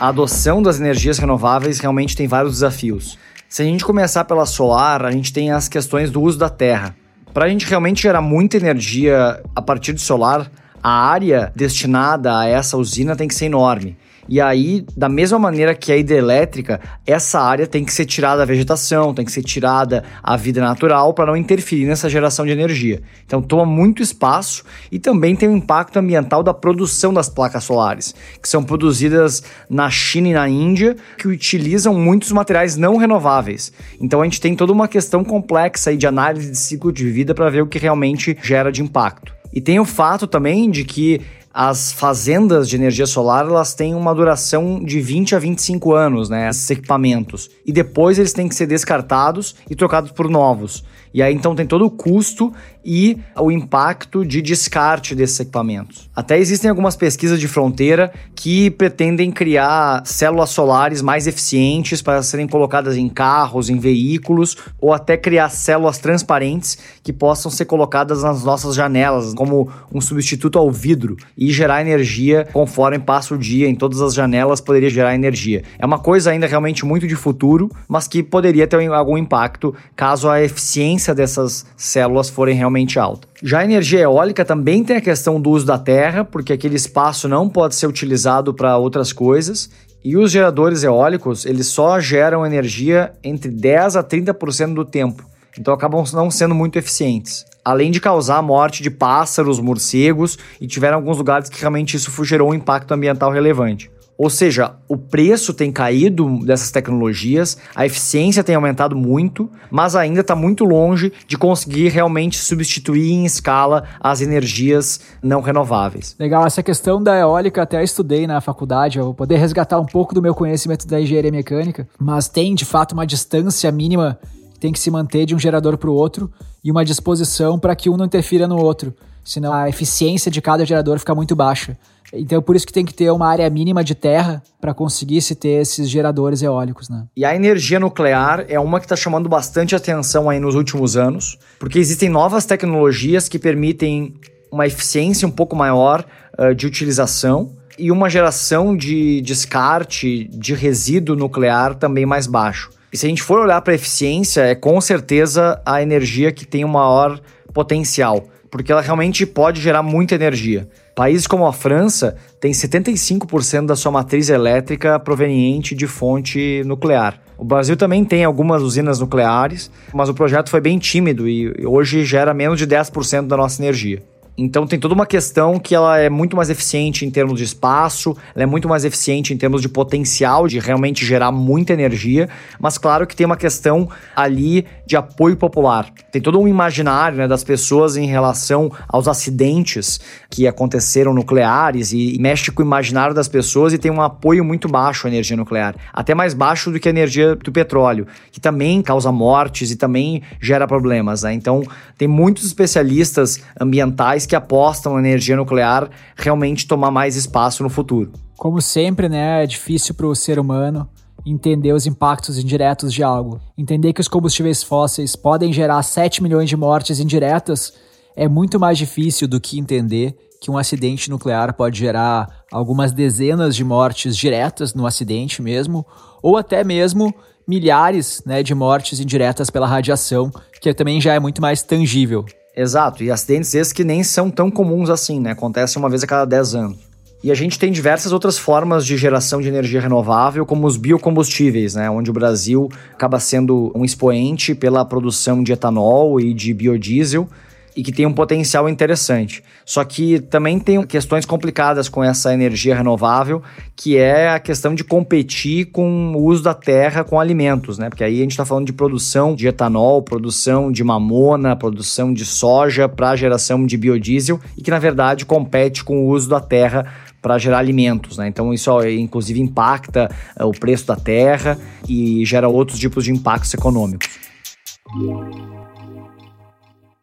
A 0.00 0.08
adoção 0.08 0.60
das 0.60 0.80
energias 0.80 1.18
renováveis 1.18 1.78
realmente 1.78 2.16
tem 2.16 2.26
vários 2.26 2.54
desafios. 2.54 3.16
Se 3.48 3.62
a 3.62 3.64
gente 3.64 3.84
começar 3.84 4.24
pela 4.24 4.46
solar, 4.46 5.04
a 5.04 5.12
gente 5.12 5.32
tem 5.32 5.52
as 5.52 5.68
questões 5.68 6.10
do 6.10 6.20
uso 6.20 6.38
da 6.38 6.48
terra. 6.48 6.96
Para 7.32 7.44
a 7.44 7.48
gente 7.48 7.66
realmente 7.66 8.02
gerar 8.02 8.20
muita 8.20 8.56
energia 8.56 9.40
a 9.54 9.62
partir 9.62 9.92
do 9.92 10.00
solar, 10.00 10.50
a 10.82 10.90
área 10.90 11.52
destinada 11.54 12.36
a 12.36 12.46
essa 12.46 12.76
usina 12.76 13.14
tem 13.14 13.28
que 13.28 13.34
ser 13.34 13.46
enorme. 13.46 13.96
E 14.30 14.40
aí, 14.40 14.86
da 14.96 15.08
mesma 15.08 15.40
maneira 15.40 15.74
que 15.74 15.90
a 15.90 15.96
hidrelétrica, 15.96 16.80
essa 17.04 17.40
área 17.40 17.66
tem 17.66 17.84
que 17.84 17.92
ser 17.92 18.04
tirada 18.04 18.38
da 18.38 18.44
vegetação, 18.44 19.12
tem 19.12 19.24
que 19.24 19.32
ser 19.32 19.42
tirada 19.42 20.04
a 20.22 20.36
vida 20.36 20.60
natural 20.60 21.12
para 21.12 21.26
não 21.26 21.36
interferir 21.36 21.84
nessa 21.84 22.08
geração 22.08 22.46
de 22.46 22.52
energia. 22.52 23.02
Então, 23.26 23.42
toma 23.42 23.66
muito 23.66 24.04
espaço 24.04 24.62
e 24.92 25.00
também 25.00 25.34
tem 25.34 25.48
um 25.48 25.56
impacto 25.56 25.98
ambiental 25.98 26.44
da 26.44 26.54
produção 26.54 27.12
das 27.12 27.28
placas 27.28 27.64
solares, 27.64 28.14
que 28.40 28.48
são 28.48 28.62
produzidas 28.62 29.42
na 29.68 29.90
China 29.90 30.28
e 30.28 30.34
na 30.34 30.48
Índia, 30.48 30.96
que 31.18 31.26
utilizam 31.26 31.92
muitos 31.92 32.30
materiais 32.30 32.76
não 32.76 32.98
renováveis. 32.98 33.72
Então, 34.00 34.20
a 34.20 34.24
gente 34.24 34.40
tem 34.40 34.54
toda 34.54 34.72
uma 34.72 34.86
questão 34.86 35.24
complexa 35.24 35.90
aí 35.90 35.96
de 35.96 36.06
análise 36.06 36.52
de 36.52 36.56
ciclo 36.56 36.92
de 36.92 37.10
vida 37.10 37.34
para 37.34 37.50
ver 37.50 37.62
o 37.62 37.66
que 37.66 37.80
realmente 37.80 38.38
gera 38.40 38.70
de 38.70 38.80
impacto. 38.80 39.40
E 39.52 39.60
tem 39.60 39.80
o 39.80 39.84
fato 39.84 40.26
também 40.26 40.70
de 40.70 40.84
que 40.84 41.20
as 41.52 41.92
fazendas 41.92 42.68
de 42.68 42.76
energia 42.76 43.06
solar 43.06 43.44
elas 43.44 43.74
têm 43.74 43.94
uma 43.94 44.14
duração 44.14 44.82
de 44.82 45.00
20 45.00 45.34
a 45.34 45.38
25 45.38 45.92
anos, 45.92 46.28
né, 46.28 46.48
esses 46.48 46.70
equipamentos. 46.70 47.50
E 47.66 47.72
depois 47.72 48.18
eles 48.18 48.32
têm 48.32 48.48
que 48.48 48.54
ser 48.54 48.66
descartados 48.66 49.56
e 49.68 49.74
trocados 49.74 50.12
por 50.12 50.28
novos. 50.28 50.84
E 51.12 51.22
aí 51.22 51.34
então 51.34 51.56
tem 51.56 51.66
todo 51.66 51.84
o 51.84 51.90
custo 51.90 52.52
e 52.84 53.18
o 53.36 53.50
impacto 53.50 54.24
de 54.24 54.40
descarte 54.40 55.14
desses 55.14 55.40
equipamentos. 55.40 56.08
Até 56.14 56.38
existem 56.38 56.70
algumas 56.70 56.96
pesquisas 56.96 57.40
de 57.40 57.48
fronteira 57.48 58.12
que 58.34 58.70
pretendem 58.70 59.30
criar 59.30 60.06
células 60.06 60.50
solares 60.50 61.02
mais 61.02 61.26
eficientes 61.26 62.00
para 62.00 62.22
serem 62.22 62.46
colocadas 62.46 62.96
em 62.96 63.08
carros, 63.08 63.68
em 63.68 63.78
veículos, 63.78 64.56
ou 64.80 64.92
até 64.92 65.16
criar 65.16 65.50
células 65.50 65.98
transparentes 65.98 66.78
que 67.02 67.12
possam 67.12 67.50
ser 67.50 67.64
colocadas 67.64 68.22
nas 68.22 68.44
nossas 68.44 68.74
janelas, 68.74 69.34
como 69.34 69.68
um 69.92 70.00
substituto 70.00 70.58
ao 70.58 70.70
vidro, 70.70 71.16
e 71.40 71.50
gerar 71.50 71.80
energia 71.80 72.46
conforme 72.52 72.98
passa 72.98 73.34
o 73.34 73.38
dia. 73.38 73.66
Em 73.66 73.74
todas 73.74 74.02
as 74.02 74.12
janelas 74.12 74.60
poderia 74.60 74.90
gerar 74.90 75.14
energia. 75.14 75.62
É 75.78 75.86
uma 75.86 75.98
coisa 75.98 76.30
ainda 76.30 76.46
realmente 76.46 76.84
muito 76.84 77.08
de 77.08 77.16
futuro, 77.16 77.70
mas 77.88 78.06
que 78.06 78.22
poderia 78.22 78.66
ter 78.66 78.86
algum 78.92 79.16
impacto 79.16 79.74
caso 79.96 80.28
a 80.28 80.42
eficiência 80.42 81.14
dessas 81.14 81.64
células 81.78 82.28
forem 82.28 82.54
realmente 82.54 82.98
alta. 82.98 83.26
Já 83.42 83.60
a 83.60 83.64
energia 83.64 84.00
eólica 84.00 84.44
também 84.44 84.84
tem 84.84 84.96
a 84.96 85.00
questão 85.00 85.40
do 85.40 85.48
uso 85.48 85.64
da 85.64 85.78
terra, 85.78 86.24
porque 86.24 86.52
aquele 86.52 86.76
espaço 86.76 87.26
não 87.26 87.48
pode 87.48 87.74
ser 87.74 87.86
utilizado 87.86 88.52
para 88.52 88.76
outras 88.76 89.10
coisas. 89.10 89.70
E 90.04 90.16
os 90.16 90.30
geradores 90.30 90.82
eólicos, 90.82 91.46
eles 91.46 91.68
só 91.68 92.00
geram 92.00 92.44
energia 92.44 93.12
entre 93.22 93.50
10 93.50 93.96
a 93.96 94.04
30% 94.04 94.74
do 94.74 94.84
tempo. 94.84 95.24
Então 95.58 95.74
acabam 95.74 96.04
não 96.12 96.30
sendo 96.30 96.54
muito 96.54 96.78
eficientes. 96.78 97.44
Além 97.64 97.90
de 97.90 98.00
causar 98.00 98.38
a 98.38 98.42
morte 98.42 98.82
de 98.82 98.90
pássaros, 98.90 99.60
morcegos, 99.60 100.38
e 100.60 100.66
tiveram 100.66 100.96
alguns 100.96 101.18
lugares 101.18 101.48
que 101.48 101.60
realmente 101.60 101.96
isso 101.96 102.24
gerou 102.24 102.50
um 102.50 102.54
impacto 102.54 102.92
ambiental 102.92 103.30
relevante. 103.30 103.90
Ou 104.22 104.28
seja, 104.28 104.74
o 104.86 104.98
preço 104.98 105.54
tem 105.54 105.72
caído 105.72 106.44
dessas 106.44 106.70
tecnologias, 106.70 107.56
a 107.74 107.86
eficiência 107.86 108.44
tem 108.44 108.54
aumentado 108.54 108.94
muito, 108.94 109.48
mas 109.70 109.96
ainda 109.96 110.20
está 110.20 110.36
muito 110.36 110.62
longe 110.62 111.10
de 111.26 111.38
conseguir 111.38 111.88
realmente 111.88 112.36
substituir 112.36 113.12
em 113.12 113.24
escala 113.24 113.84
as 113.98 114.20
energias 114.20 115.00
não 115.22 115.40
renováveis. 115.40 116.14
Legal, 116.18 116.44
essa 116.44 116.62
questão 116.62 117.02
da 117.02 117.16
eólica 117.16 117.62
até 117.62 117.82
estudei 117.82 118.26
na 118.26 118.42
faculdade, 118.42 118.98
eu 118.98 119.06
vou 119.06 119.14
poder 119.14 119.38
resgatar 119.38 119.80
um 119.80 119.86
pouco 119.86 120.14
do 120.14 120.20
meu 120.20 120.34
conhecimento 120.34 120.86
da 120.86 121.00
engenharia 121.00 121.32
mecânica, 121.32 121.88
mas 121.98 122.28
tem 122.28 122.54
de 122.54 122.66
fato 122.66 122.92
uma 122.92 123.06
distância 123.06 123.72
mínima 123.72 124.18
tem 124.60 124.72
que 124.72 124.78
se 124.78 124.90
manter 124.90 125.26
de 125.26 125.34
um 125.34 125.38
gerador 125.38 125.76
para 125.78 125.90
o 125.90 125.94
outro 125.94 126.30
e 126.62 126.70
uma 126.70 126.84
disposição 126.84 127.58
para 127.58 127.74
que 127.74 127.88
um 127.88 127.96
não 127.96 128.04
interfira 128.04 128.46
no 128.46 128.58
outro, 128.58 128.94
senão 129.24 129.52
a 129.52 129.68
eficiência 129.68 130.30
de 130.30 130.40
cada 130.40 130.64
gerador 130.64 130.98
fica 130.98 131.14
muito 131.14 131.34
baixa. 131.34 131.76
Então, 132.12 132.38
é 132.38 132.40
por 132.40 132.56
isso 132.56 132.66
que 132.66 132.72
tem 132.72 132.84
que 132.84 132.92
ter 132.92 133.10
uma 133.10 133.28
área 133.28 133.48
mínima 133.48 133.84
de 133.84 133.94
terra 133.94 134.42
para 134.60 134.74
conseguir 134.74 135.22
se 135.22 135.34
ter 135.34 135.60
esses 135.60 135.88
geradores 135.88 136.42
eólicos, 136.42 136.88
né? 136.88 137.04
E 137.16 137.24
a 137.24 137.34
energia 137.34 137.78
nuclear 137.78 138.44
é 138.48 138.58
uma 138.58 138.80
que 138.80 138.86
está 138.86 138.96
chamando 138.96 139.28
bastante 139.28 139.76
atenção 139.76 140.28
aí 140.28 140.40
nos 140.40 140.56
últimos 140.56 140.96
anos, 140.96 141.38
porque 141.58 141.78
existem 141.78 142.08
novas 142.08 142.44
tecnologias 142.44 143.28
que 143.28 143.38
permitem 143.38 144.14
uma 144.50 144.66
eficiência 144.66 145.26
um 145.26 145.30
pouco 145.30 145.54
maior 145.54 146.04
uh, 146.36 146.52
de 146.52 146.66
utilização 146.66 147.52
e 147.78 147.92
uma 147.92 148.10
geração 148.10 148.76
de 148.76 149.20
descarte 149.22 150.28
de 150.32 150.52
resíduo 150.54 151.14
nuclear 151.14 151.76
também 151.76 152.04
mais 152.04 152.26
baixo. 152.26 152.70
E 152.92 152.96
se 152.96 153.06
a 153.06 153.08
gente 153.08 153.22
for 153.22 153.38
olhar 153.38 153.60
para 153.62 153.74
eficiência, 153.74 154.40
é 154.42 154.54
com 154.54 154.80
certeza 154.80 155.60
a 155.64 155.80
energia 155.80 156.32
que 156.32 156.44
tem 156.44 156.64
o 156.64 156.68
maior 156.68 157.20
potencial, 157.54 158.24
porque 158.50 158.72
ela 158.72 158.80
realmente 158.80 159.24
pode 159.24 159.60
gerar 159.60 159.82
muita 159.82 160.16
energia. 160.16 160.68
Países 160.96 161.26
como 161.26 161.46
a 161.46 161.52
França 161.52 162.16
têm 162.40 162.50
75% 162.50 163.66
da 163.66 163.76
sua 163.76 163.92
matriz 163.92 164.28
elétrica 164.28 164.98
proveniente 164.98 165.74
de 165.74 165.86
fonte 165.86 166.62
nuclear. 166.66 167.20
O 167.38 167.44
Brasil 167.44 167.76
também 167.76 168.04
tem 168.04 168.24
algumas 168.24 168.60
usinas 168.60 168.98
nucleares, 168.98 169.70
mas 169.94 170.08
o 170.08 170.14
projeto 170.14 170.50
foi 170.50 170.60
bem 170.60 170.78
tímido 170.78 171.28
e 171.28 171.64
hoje 171.64 172.04
gera 172.04 172.34
menos 172.34 172.58
de 172.58 172.66
10% 172.66 173.28
da 173.28 173.36
nossa 173.36 173.62
energia. 173.62 174.02
Então 174.42 174.66
tem 174.66 174.80
toda 174.80 174.94
uma 174.94 175.04
questão 175.04 175.58
que 175.58 175.74
ela 175.74 175.98
é 175.98 176.08
muito 176.08 176.34
mais 176.34 176.48
eficiente 176.48 177.04
em 177.04 177.10
termos 177.10 177.36
de 177.36 177.44
espaço, 177.44 178.16
ela 178.34 178.44
é 178.44 178.46
muito 178.46 178.66
mais 178.66 178.86
eficiente 178.86 179.34
em 179.34 179.36
termos 179.36 179.60
de 179.60 179.68
potencial 179.68 180.48
de 180.48 180.58
realmente 180.58 181.04
gerar 181.04 181.30
muita 181.30 181.74
energia, 181.74 182.26
mas 182.58 182.78
claro 182.78 183.06
que 183.06 183.14
tem 183.14 183.26
uma 183.26 183.36
questão 183.36 183.86
ali 184.16 184.64
de 184.86 184.96
apoio 184.96 185.36
popular. 185.36 185.92
Tem 186.10 186.22
todo 186.22 186.40
um 186.40 186.48
imaginário 186.48 187.18
né, 187.18 187.28
das 187.28 187.44
pessoas 187.44 187.98
em 187.98 188.06
relação 188.06 188.72
aos 188.88 189.06
acidentes 189.06 190.00
que 190.30 190.46
aconteceram 190.46 191.12
nucleares 191.12 191.92
e, 191.92 192.16
mexe 192.18 192.50
com 192.50 192.62
o 192.62 192.66
imaginário 192.66 193.14
das 193.14 193.28
pessoas 193.28 193.74
e 193.74 193.78
tem 193.78 193.90
um 193.90 194.00
apoio 194.00 194.42
muito 194.42 194.68
baixo 194.68 195.06
à 195.06 195.10
energia 195.10 195.36
nuclear, 195.36 195.76
até 195.92 196.14
mais 196.14 196.32
baixo 196.32 196.70
do 196.70 196.80
que 196.80 196.88
a 196.88 196.90
energia 196.90 197.36
do 197.36 197.52
petróleo, 197.52 198.06
que 198.32 198.40
também 198.40 198.80
causa 198.80 199.12
mortes 199.12 199.70
e 199.70 199.76
também 199.76 200.22
gera 200.40 200.66
problemas. 200.66 201.24
Né? 201.24 201.34
Então 201.34 201.62
tem 201.98 202.08
muitos 202.08 202.46
especialistas 202.46 203.42
ambientais 203.60 204.29
que 204.30 204.36
apostam 204.36 204.94
na 204.94 205.00
energia 205.00 205.36
nuclear 205.36 205.90
realmente 206.14 206.64
tomar 206.64 206.92
mais 206.92 207.16
espaço 207.16 207.64
no 207.64 207.68
futuro. 207.68 208.12
Como 208.38 208.60
sempre, 208.60 209.08
né, 209.08 209.42
é 209.42 209.46
difícil 209.46 209.92
para 209.92 210.06
o 210.06 210.14
ser 210.14 210.38
humano 210.38 210.88
entender 211.26 211.72
os 211.72 211.84
impactos 211.84 212.38
indiretos 212.38 212.94
de 212.94 213.02
algo. 213.02 213.40
Entender 213.58 213.92
que 213.92 214.00
os 214.00 214.06
combustíveis 214.06 214.62
fósseis 214.62 215.16
podem 215.16 215.52
gerar 215.52 215.82
7 215.82 216.22
milhões 216.22 216.48
de 216.48 216.56
mortes 216.56 217.00
indiretas 217.00 217.72
é 218.16 218.28
muito 218.28 218.60
mais 218.60 218.78
difícil 218.78 219.26
do 219.26 219.40
que 219.40 219.58
entender 219.58 220.16
que 220.40 220.48
um 220.48 220.56
acidente 220.56 221.10
nuclear 221.10 221.52
pode 221.52 221.80
gerar 221.80 222.44
algumas 222.52 222.92
dezenas 222.92 223.56
de 223.56 223.64
mortes 223.64 224.16
diretas 224.16 224.74
no 224.74 224.86
acidente 224.86 225.42
mesmo, 225.42 225.84
ou 226.22 226.36
até 226.36 226.62
mesmo 226.62 227.12
milhares 227.48 228.22
né, 228.24 228.44
de 228.44 228.54
mortes 228.54 229.00
indiretas 229.00 229.50
pela 229.50 229.66
radiação, 229.66 230.30
que 230.62 230.72
também 230.72 231.00
já 231.00 231.14
é 231.14 231.18
muito 231.18 231.42
mais 231.42 231.64
tangível. 231.64 232.24
Exato, 232.56 233.02
e 233.02 233.10
acidentes 233.10 233.54
esses 233.54 233.72
que 233.72 233.84
nem 233.84 234.02
são 234.02 234.30
tão 234.30 234.50
comuns 234.50 234.90
assim, 234.90 235.20
né? 235.20 235.30
Acontecem 235.32 235.80
uma 235.80 235.88
vez 235.88 236.02
a 236.02 236.06
cada 236.06 236.24
10 236.24 236.54
anos. 236.54 236.90
E 237.22 237.30
a 237.30 237.34
gente 237.34 237.58
tem 237.58 237.70
diversas 237.70 238.12
outras 238.12 238.38
formas 238.38 238.84
de 238.86 238.96
geração 238.96 239.42
de 239.42 239.48
energia 239.48 239.80
renovável, 239.80 240.46
como 240.46 240.66
os 240.66 240.78
biocombustíveis, 240.78 241.74
né? 241.74 241.90
Onde 241.90 242.10
o 242.10 242.14
Brasil 242.14 242.68
acaba 242.94 243.20
sendo 243.20 243.70
um 243.74 243.84
expoente 243.84 244.54
pela 244.54 244.84
produção 244.86 245.42
de 245.42 245.52
etanol 245.52 246.18
e 246.18 246.32
de 246.32 246.54
biodiesel, 246.54 247.28
e 247.76 247.82
que 247.82 247.92
tem 247.92 248.06
um 248.06 248.12
potencial 248.12 248.68
interessante. 248.68 249.42
Só 249.64 249.84
que 249.84 250.20
também 250.20 250.58
tem 250.58 250.82
questões 250.84 251.24
complicadas 251.24 251.88
com 251.88 252.02
essa 252.02 252.32
energia 252.34 252.74
renovável, 252.74 253.42
que 253.76 253.96
é 253.96 254.30
a 254.30 254.38
questão 254.38 254.74
de 254.74 254.82
competir 254.82 255.66
com 255.66 256.12
o 256.14 256.22
uso 256.24 256.42
da 256.42 256.54
terra 256.54 257.04
com 257.04 257.20
alimentos, 257.20 257.78
né? 257.78 257.88
Porque 257.88 258.04
aí 258.04 258.18
a 258.18 258.22
gente 258.22 258.32
está 258.32 258.44
falando 258.44 258.66
de 258.66 258.72
produção 258.72 259.34
de 259.34 259.46
etanol, 259.46 260.02
produção 260.02 260.70
de 260.72 260.82
mamona, 260.82 261.56
produção 261.56 262.12
de 262.12 262.24
soja 262.24 262.88
para 262.88 263.16
geração 263.16 263.64
de 263.64 263.76
biodiesel 263.76 264.40
e 264.56 264.62
que 264.62 264.70
na 264.70 264.78
verdade 264.78 265.24
compete 265.24 265.84
com 265.84 266.04
o 266.04 266.08
uso 266.08 266.28
da 266.28 266.40
terra 266.40 266.86
para 267.22 267.38
gerar 267.38 267.58
alimentos, 267.58 268.16
né? 268.16 268.28
Então 268.28 268.52
isso 268.52 268.70
inclusive 268.88 269.40
impacta 269.40 270.10
uh, 270.38 270.46
o 270.46 270.52
preço 270.52 270.86
da 270.86 270.96
terra 270.96 271.58
e 271.88 272.24
gera 272.24 272.48
outros 272.48 272.78
tipos 272.78 273.04
de 273.04 273.12
impactos 273.12 273.52
econômicos. 273.54 274.08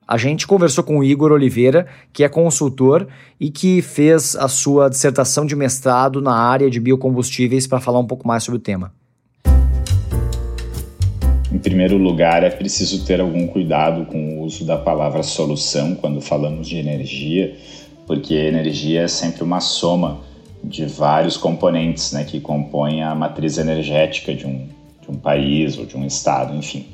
A 0.07 0.15
gente 0.15 0.47
conversou 0.47 0.85
com 0.85 0.99
o 0.99 1.03
Igor 1.03 1.33
Oliveira, 1.33 1.85
que 2.13 2.23
é 2.23 2.29
consultor 2.29 3.09
e 3.37 3.49
que 3.49 3.81
fez 3.81 4.37
a 4.37 4.47
sua 4.47 4.89
dissertação 4.89 5.45
de 5.45 5.53
mestrado 5.53 6.21
na 6.21 6.33
área 6.33 6.69
de 6.69 6.79
biocombustíveis 6.79 7.67
para 7.67 7.81
falar 7.81 7.99
um 7.99 8.07
pouco 8.07 8.25
mais 8.25 8.41
sobre 8.41 8.57
o 8.57 8.61
tema. 8.61 8.93
Em 11.51 11.57
primeiro 11.59 11.97
lugar, 11.97 12.41
é 12.41 12.49
preciso 12.49 13.05
ter 13.05 13.19
algum 13.19 13.47
cuidado 13.47 14.05
com 14.05 14.39
o 14.39 14.43
uso 14.43 14.63
da 14.63 14.77
palavra 14.77 15.23
solução 15.23 15.93
quando 15.95 16.21
falamos 16.21 16.69
de 16.69 16.77
energia, 16.77 17.57
porque 18.05 18.33
energia 18.33 19.01
é 19.01 19.07
sempre 19.09 19.43
uma 19.43 19.59
soma 19.59 20.21
de 20.63 20.85
vários 20.85 21.35
componentes 21.35 22.13
né, 22.13 22.23
que 22.23 22.39
compõem 22.39 23.03
a 23.03 23.13
matriz 23.13 23.57
energética 23.57 24.33
de 24.33 24.47
um, 24.47 24.69
de 25.01 25.11
um 25.11 25.15
país 25.15 25.77
ou 25.77 25.85
de 25.85 25.97
um 25.97 26.05
estado, 26.05 26.55
enfim. 26.55 26.85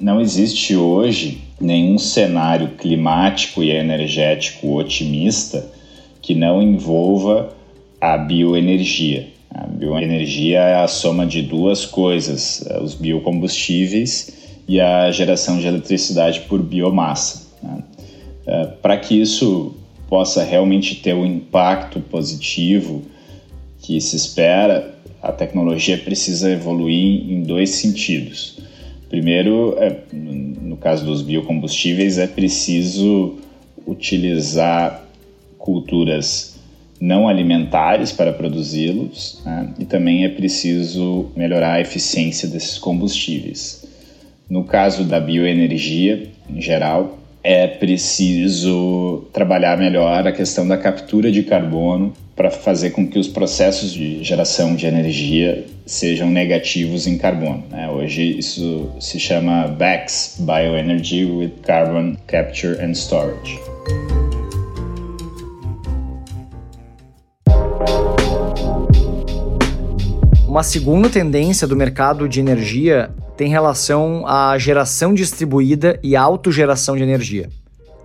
Não 0.00 0.20
existe 0.20 0.74
hoje 0.74 1.42
nenhum 1.60 1.98
cenário 1.98 2.70
climático 2.70 3.62
e 3.62 3.70
energético 3.70 4.76
otimista 4.76 5.70
que 6.20 6.34
não 6.34 6.60
envolva 6.60 7.54
a 8.00 8.18
bioenergia. 8.18 9.28
A 9.50 9.66
bioenergia 9.66 10.58
é 10.58 10.82
a 10.82 10.88
soma 10.88 11.24
de 11.24 11.42
duas 11.42 11.86
coisas: 11.86 12.66
é, 12.66 12.82
os 12.82 12.94
biocombustíveis 12.94 14.32
e 14.66 14.80
a 14.80 15.10
geração 15.12 15.58
de 15.58 15.66
eletricidade 15.66 16.40
por 16.40 16.60
biomassa. 16.60 17.46
Né? 17.62 17.84
É, 18.46 18.66
Para 18.82 18.96
que 18.96 19.20
isso 19.20 19.76
possa 20.08 20.42
realmente 20.42 20.96
ter 20.96 21.14
o 21.14 21.24
impacto 21.24 22.00
positivo 22.00 23.02
que 23.78 24.00
se 24.00 24.16
espera, 24.16 24.94
a 25.22 25.30
tecnologia 25.30 25.96
precisa 25.98 26.50
evoluir 26.50 27.30
em 27.30 27.42
dois 27.42 27.70
sentidos. 27.70 28.58
Primeiro, 29.14 29.76
é, 29.78 29.96
no 30.12 30.76
caso 30.76 31.06
dos 31.06 31.22
biocombustíveis, 31.22 32.18
é 32.18 32.26
preciso 32.26 33.38
utilizar 33.86 35.04
culturas 35.56 36.56
não 37.00 37.28
alimentares 37.28 38.10
para 38.10 38.32
produzi-los 38.32 39.40
né? 39.46 39.72
e 39.78 39.84
também 39.84 40.24
é 40.24 40.28
preciso 40.28 41.30
melhorar 41.36 41.74
a 41.74 41.80
eficiência 41.80 42.48
desses 42.48 42.76
combustíveis. 42.76 43.84
No 44.50 44.64
caso 44.64 45.04
da 45.04 45.20
bioenergia, 45.20 46.30
em 46.50 46.60
geral, 46.60 47.16
é 47.40 47.68
preciso 47.68 49.28
trabalhar 49.32 49.78
melhor 49.78 50.26
a 50.26 50.32
questão 50.32 50.66
da 50.66 50.76
captura 50.76 51.30
de 51.30 51.44
carbono 51.44 52.12
para 52.36 52.50
fazer 52.50 52.90
com 52.90 53.06
que 53.06 53.18
os 53.18 53.28
processos 53.28 53.92
de 53.92 54.22
geração 54.24 54.74
de 54.74 54.86
energia 54.86 55.66
sejam 55.86 56.30
negativos 56.30 57.06
em 57.06 57.16
carbono. 57.16 57.64
Né? 57.70 57.88
Hoje 57.88 58.38
isso 58.38 58.90
se 58.98 59.20
chama 59.20 59.68
BECS, 59.68 60.38
Bioenergy 60.40 61.24
with 61.24 61.52
Carbon 61.62 62.16
Capture 62.26 62.80
and 62.82 62.92
Storage. 62.92 63.58
Uma 70.48 70.62
segunda 70.62 71.10
tendência 71.10 71.66
do 71.66 71.74
mercado 71.74 72.28
de 72.28 72.38
energia 72.38 73.10
tem 73.36 73.48
relação 73.48 74.24
à 74.26 74.56
geração 74.56 75.12
distribuída 75.12 75.98
e 76.02 76.14
autogeração 76.14 76.96
de 76.96 77.02
energia. 77.02 77.48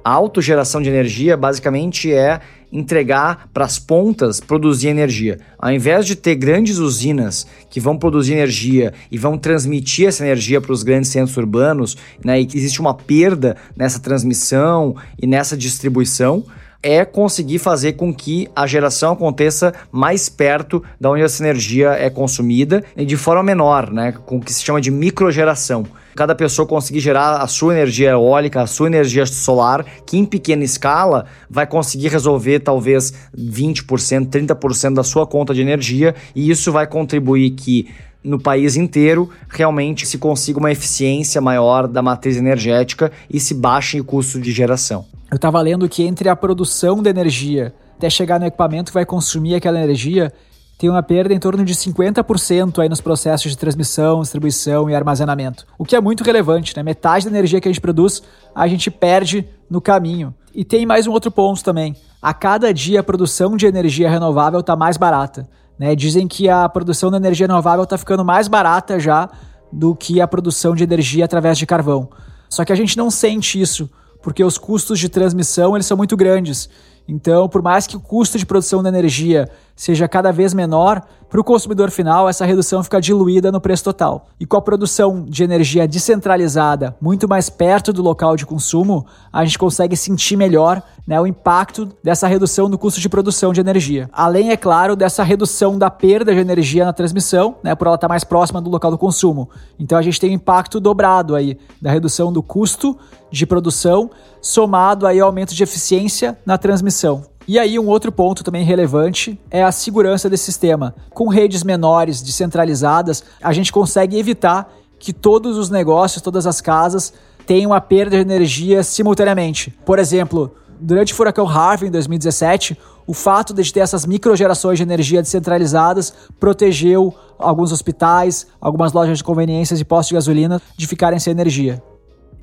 A 0.10 0.14
autogeração 0.14 0.82
de 0.82 0.90
energia 0.90 1.38
basicamente 1.38 2.12
é 2.12 2.40
entregar 2.72 3.48
para 3.54 3.64
as 3.64 3.78
pontas 3.78 4.40
produzir 4.40 4.88
energia. 4.88 5.38
Ao 5.56 5.72
invés 5.72 6.04
de 6.04 6.16
ter 6.16 6.34
grandes 6.34 6.80
usinas 6.80 7.46
que 7.70 7.80
vão 7.80 7.96
produzir 7.96 8.34
energia 8.34 8.92
e 9.12 9.20
vão 9.20 9.38
transmitir 9.38 10.08
essa 10.08 10.26
energia 10.26 10.60
para 10.60 10.72
os 10.72 10.82
grandes 10.82 11.12
centros 11.12 11.38
urbanos, 11.38 11.96
né, 12.26 12.40
e 12.40 12.48
que 12.48 12.58
existe 12.58 12.82
uma 12.82 12.96
perda 12.96 13.56
nessa 13.78 14.00
transmissão 14.00 14.96
e 15.22 15.28
nessa 15.28 15.56
distribuição, 15.56 16.44
é 16.82 17.06
conseguir 17.06 17.60
fazer 17.60 17.94
com 17.94 18.12
que 18.12 18.50
a 18.56 18.66
geração 18.66 19.14
aconteça 19.14 19.76
mais 19.92 20.28
perto 20.28 20.84
da 21.00 21.12
onde 21.12 21.22
essa 21.22 21.44
energia 21.44 21.90
é 21.90 22.10
consumida 22.10 22.84
e 22.98 23.06
de 23.06 23.16
forma 23.16 23.44
menor, 23.44 23.92
né, 23.92 24.12
com 24.26 24.38
o 24.38 24.42
que 24.42 24.52
se 24.52 24.64
chama 24.64 24.82
de 24.82 24.90
microgeração. 24.90 25.86
Cada 26.20 26.36
pessoa 26.36 26.68
conseguir 26.68 27.00
gerar 27.00 27.38
a 27.38 27.48
sua 27.48 27.74
energia 27.74 28.10
eólica, 28.10 28.62
a 28.62 28.68
sua 28.68 28.88
energia 28.88 29.26
solar, 29.26 29.86
que 30.06 30.18
em 30.18 30.26
pequena 30.26 30.66
escala 30.66 31.28
vai 31.50 31.66
conseguir 31.66 32.10
resolver 32.10 32.60
talvez 32.60 33.14
20%, 33.34 34.28
30% 34.28 34.96
da 34.96 35.04
sua 35.06 35.26
conta 35.26 35.54
de 35.54 35.62
energia, 35.62 36.14
e 36.36 36.50
isso 36.52 36.74
vai 36.74 36.86
contribuir 36.86 37.52
que 37.52 37.88
no 38.22 38.38
país 38.38 38.76
inteiro 38.76 39.30
realmente 39.48 40.06
se 40.06 40.18
consiga 40.18 40.60
uma 40.60 40.74
eficiência 40.74 41.40
maior 41.40 41.88
da 41.88 42.02
matriz 42.02 42.36
energética 42.36 43.14
e 43.30 43.40
se 43.40 43.54
baixe 43.54 44.02
o 44.02 44.04
custo 44.04 44.42
de 44.42 44.52
geração. 44.52 45.06
Eu 45.32 45.38
estava 45.38 45.62
lendo 45.62 45.88
que 45.88 46.04
entre 46.04 46.28
a 46.28 46.36
produção 46.36 47.02
da 47.02 47.10
energia 47.10 47.74
até 47.96 48.10
chegar 48.10 48.42
no 48.42 48.46
equipamento 48.46 48.92
que 48.92 48.96
vai 48.96 49.06
consumir 49.06 49.56
aquela 49.56 49.82
energia, 49.82 50.34
tem 50.80 50.90
uma 50.90 51.04
perda 51.04 51.34
em 51.34 51.40
torno 51.40 51.66
de 51.66 51.76
50% 51.76 52.80
aí 52.80 52.88
nos 52.88 53.02
processos 53.02 53.52
de 53.52 53.58
transmissão, 53.58 54.22
distribuição 54.22 54.90
e 54.90 54.96
armazenamento. 54.96 55.68
O 55.78 55.84
que 55.84 55.94
é 55.94 56.00
muito 56.00 56.24
relevante, 56.24 56.74
né? 56.74 56.82
Metade 56.82 57.26
da 57.26 57.32
energia 57.38 57.60
que 57.60 57.68
a 57.68 57.72
gente 57.72 57.82
produz, 57.82 58.24
a 58.56 58.66
gente 58.66 58.90
perde 58.90 59.46
no 59.70 59.82
caminho. 59.82 60.34
E 60.56 60.64
tem 60.64 60.86
mais 60.86 61.06
um 61.06 61.12
outro 61.12 61.30
ponto 61.30 61.62
também. 61.62 61.98
A 62.22 62.34
cada 62.34 62.74
dia 62.74 63.02
a 63.02 63.04
produção 63.04 63.58
de 63.58 63.66
energia 63.66 64.10
renovável 64.10 64.62
está 64.62 64.74
mais 64.74 64.96
barata. 64.96 65.50
Né? 65.78 65.94
Dizem 65.98 66.30
que 66.30 66.48
a 66.48 66.70
produção 66.70 67.12
de 67.12 67.18
energia 67.18 67.46
renovável 67.46 67.84
está 67.84 67.98
ficando 67.98 68.24
mais 68.24 68.48
barata 68.48 68.98
já 69.02 69.30
do 69.74 69.94
que 69.94 70.22
a 70.22 70.28
produção 70.30 70.74
de 70.74 70.84
energia 70.86 71.26
através 71.26 71.58
de 71.58 71.66
carvão. 71.66 72.10
Só 72.50 72.64
que 72.64 72.72
a 72.72 72.76
gente 72.76 72.98
não 72.98 73.12
sente 73.12 73.60
isso, 73.60 73.90
porque 74.24 74.46
os 74.46 74.58
custos 74.58 74.98
de 74.98 75.10
transmissão 75.10 75.76
eles 75.76 75.86
são 75.86 75.98
muito 75.98 76.16
grandes. 76.16 76.70
Então, 77.06 77.50
por 77.50 77.64
mais 77.64 77.88
que 77.88 77.98
o 77.98 78.00
custo 78.00 78.38
de 78.38 78.46
produção 78.46 78.84
da 78.84 78.90
energia 78.90 79.50
seja 79.80 80.10
cada 80.10 80.30
vez 80.30 80.54
menor, 80.54 81.02
para 81.30 81.40
o 81.40 81.44
consumidor 81.44 81.90
final 81.90 82.28
essa 82.28 82.46
redução 82.46 82.84
fica 82.84 83.00
diluída 83.00 83.50
no 83.50 83.62
preço 83.62 83.86
total. 83.86 84.28
E 84.38 84.46
com 84.46 84.58
a 84.58 84.62
produção 84.62 85.24
de 85.24 85.42
energia 85.42 85.88
descentralizada, 85.88 86.98
muito 87.00 87.30
mais 87.30 87.50
perto 87.50 87.94
do 87.94 88.02
local 88.02 88.36
de 88.36 88.46
consumo, 88.46 89.06
a 89.32 89.46
gente 89.46 89.58
consegue 89.58 89.96
sentir 89.96 90.36
melhor 90.36 90.84
né, 91.08 91.20
o 91.22 91.26
impacto 91.26 91.88
dessa 92.04 92.28
redução 92.28 92.68
no 92.68 92.78
custo 92.78 93.00
de 93.00 93.08
produção 93.08 93.54
de 93.54 93.62
energia. 93.62 94.10
Além, 94.12 94.52
é 94.52 94.58
claro, 94.58 94.98
dessa 94.98 95.24
redução 95.24 95.80
da 95.80 95.90
perda 95.90 96.34
de 96.34 96.42
energia 96.42 96.84
na 96.84 96.92
transmissão, 96.92 97.56
né, 97.64 97.74
por 97.74 97.88
ela 97.88 97.96
estar 97.96 98.10
mais 98.10 98.26
próxima 98.26 98.60
do 98.60 98.70
local 98.70 98.92
do 98.92 98.98
consumo. 98.98 99.50
Então 99.80 99.98
a 99.98 100.02
gente 100.02 100.20
tem 100.20 100.32
um 100.32 100.34
impacto 100.34 100.78
dobrado 100.82 101.38
aí 101.38 101.58
da 101.82 101.90
redução 101.90 102.34
do 102.34 102.44
custo 102.44 102.98
de 103.32 103.46
produção, 103.46 104.12
somado 104.42 105.08
aí 105.08 105.22
ao 105.22 105.28
aumento 105.28 105.56
de 105.56 105.64
eficiência 105.64 106.38
na 106.46 106.58
transmissão. 106.58 107.24
E 107.52 107.58
aí, 107.58 107.80
um 107.80 107.88
outro 107.88 108.12
ponto 108.12 108.44
também 108.44 108.64
relevante 108.64 109.36
é 109.50 109.64
a 109.64 109.72
segurança 109.72 110.30
desse 110.30 110.44
sistema. 110.44 110.94
Com 111.10 111.28
redes 111.28 111.64
menores, 111.64 112.22
descentralizadas, 112.22 113.24
a 113.42 113.52
gente 113.52 113.72
consegue 113.72 114.20
evitar 114.20 114.72
que 115.00 115.12
todos 115.12 115.58
os 115.58 115.68
negócios, 115.68 116.22
todas 116.22 116.46
as 116.46 116.62
casas 116.62 117.12
tenham 117.48 117.74
a 117.74 117.82
perda 117.82 118.18
de 118.18 118.22
energia 118.22 118.84
simultaneamente. 118.84 119.76
Por 119.84 119.98
exemplo, 119.98 120.54
durante 120.80 121.12
o 121.12 121.16
furacão 121.16 121.50
Harvey 121.50 121.90
em 121.90 121.92
2017, 121.92 122.78
o 123.08 123.16
fato 123.16 123.52
de 123.52 123.74
ter 123.74 123.80
essas 123.80 124.06
microgerações 124.06 124.78
de 124.78 124.84
energia 124.84 125.20
descentralizadas 125.20 126.14
protegeu 126.40 127.16
alguns 127.40 127.72
hospitais, 127.72 128.46
algumas 128.62 128.94
lojas 128.94 129.18
de 129.18 129.24
conveniências 129.24 129.80
e 129.80 129.84
postos 129.84 130.10
de 130.10 130.14
gasolina 130.14 130.62
de 130.78 130.86
ficarem 130.86 131.18
sem 131.18 131.32
energia. 131.32 131.82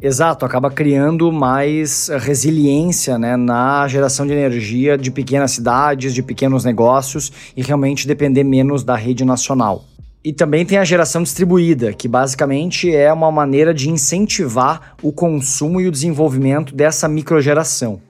Exato, 0.01 0.45
acaba 0.45 0.71
criando 0.71 1.33
mais 1.33 2.09
resiliência 2.09 3.19
né, 3.19 3.35
na 3.35 3.89
geração 3.89 4.27
de 4.27 4.33
energia 4.33 4.99
de 4.99 5.11
pequenas 5.11 5.53
cidades, 5.53 6.13
de 6.13 6.23
pequenos 6.23 6.65
negócios 6.65 7.33
e 7.57 7.63
realmente 7.63 8.07
depender 8.07 8.45
menos 8.45 8.85
da 8.85 8.95
rede 8.95 9.25
nacional. 9.25 9.85
E 10.23 10.35
também 10.35 10.67
tem 10.67 10.77
a 10.77 10.85
geração 10.85 11.23
distribuída, 11.23 11.95
que 11.95 12.09
basicamente 12.09 12.95
é 12.95 13.11
uma 13.11 13.33
maneira 13.33 13.73
de 13.73 13.89
incentivar 13.89 14.97
o 15.03 15.13
consumo 15.13 15.81
e 15.81 15.87
o 15.87 15.91
desenvolvimento 15.91 16.75
dessa 16.75 17.09
microgeração. 17.09 18.01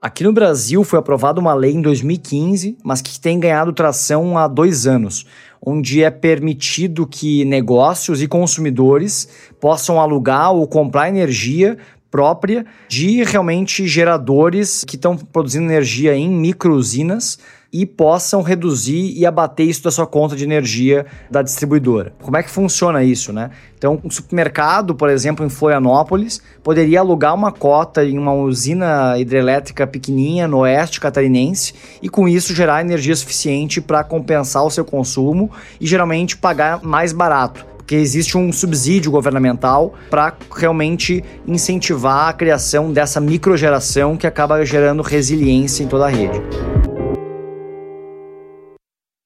Aqui 0.00 0.22
no 0.22 0.32
Brasil 0.32 0.84
foi 0.84 0.98
aprovada 0.98 1.40
uma 1.40 1.54
lei 1.54 1.72
em 1.72 1.82
2015, 1.82 2.76
mas 2.84 3.00
que 3.02 3.18
tem 3.18 3.40
ganhado 3.40 3.72
tração 3.72 4.38
há 4.38 4.46
dois 4.46 4.86
anos, 4.86 5.26
onde 5.66 6.04
é 6.04 6.10
permitido 6.10 7.04
que 7.04 7.44
negócios 7.44 8.22
e 8.22 8.28
consumidores 8.28 9.28
possam 9.60 10.00
alugar 10.00 10.52
ou 10.52 10.68
comprar 10.68 11.08
energia 11.08 11.76
própria 12.08 12.64
de 12.88 13.24
realmente 13.24 13.88
geradores 13.88 14.84
que 14.84 14.94
estão 14.94 15.16
produzindo 15.16 15.64
energia 15.64 16.14
em 16.14 16.28
microusinas 16.28 17.36
e 17.72 17.84
possam 17.84 18.42
reduzir 18.42 19.12
e 19.16 19.26
abater 19.26 19.66
isso 19.66 19.82
da 19.82 19.90
sua 19.90 20.06
conta 20.06 20.36
de 20.36 20.44
energia 20.44 21.06
da 21.30 21.42
distribuidora. 21.42 22.12
Como 22.22 22.36
é 22.36 22.42
que 22.42 22.50
funciona 22.50 23.02
isso, 23.02 23.32
né? 23.32 23.50
Então, 23.76 24.00
um 24.02 24.10
supermercado, 24.10 24.94
por 24.94 25.10
exemplo, 25.10 25.44
em 25.44 25.48
Florianópolis, 25.48 26.40
poderia 26.62 27.00
alugar 27.00 27.34
uma 27.34 27.52
cota 27.52 28.04
em 28.04 28.18
uma 28.18 28.32
usina 28.32 29.18
hidrelétrica 29.18 29.86
pequenininha 29.86 30.48
no 30.48 30.58
oeste 30.58 31.00
catarinense 31.00 31.74
e 32.00 32.08
com 32.08 32.26
isso 32.26 32.54
gerar 32.54 32.80
energia 32.80 33.14
suficiente 33.14 33.80
para 33.80 34.02
compensar 34.02 34.64
o 34.64 34.70
seu 34.70 34.84
consumo 34.84 35.50
e 35.80 35.86
geralmente 35.86 36.36
pagar 36.36 36.82
mais 36.82 37.12
barato 37.12 37.76
porque 37.86 37.94
existe 37.94 38.36
um 38.36 38.52
subsídio 38.52 39.12
governamental 39.12 39.94
para 40.10 40.34
realmente 40.56 41.22
incentivar 41.46 42.30
a 42.30 42.32
criação 42.32 42.92
dessa 42.92 43.20
microgeração 43.20 44.16
que 44.16 44.26
acaba 44.26 44.64
gerando 44.64 45.04
resiliência 45.04 45.84
em 45.84 45.86
toda 45.86 46.06
a 46.06 46.08
rede. 46.08 46.42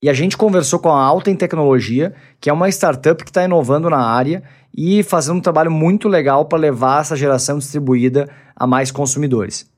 E 0.02 0.08
a 0.08 0.14
gente 0.14 0.34
conversou 0.34 0.78
com 0.78 0.88
a 0.88 0.98
Alta 0.98 1.30
em 1.30 1.36
Tecnologia, 1.36 2.14
que 2.40 2.48
é 2.48 2.52
uma 2.54 2.70
startup 2.70 3.22
que 3.22 3.28
está 3.28 3.44
inovando 3.44 3.90
na 3.90 3.98
área 3.98 4.42
e 4.74 5.02
fazendo 5.02 5.36
um 5.36 5.42
trabalho 5.42 5.70
muito 5.70 6.08
legal 6.08 6.46
para 6.46 6.58
levar 6.58 7.02
essa 7.02 7.14
geração 7.14 7.58
distribuída 7.58 8.26
a 8.56 8.66
mais 8.66 8.90
consumidores. 8.90 9.70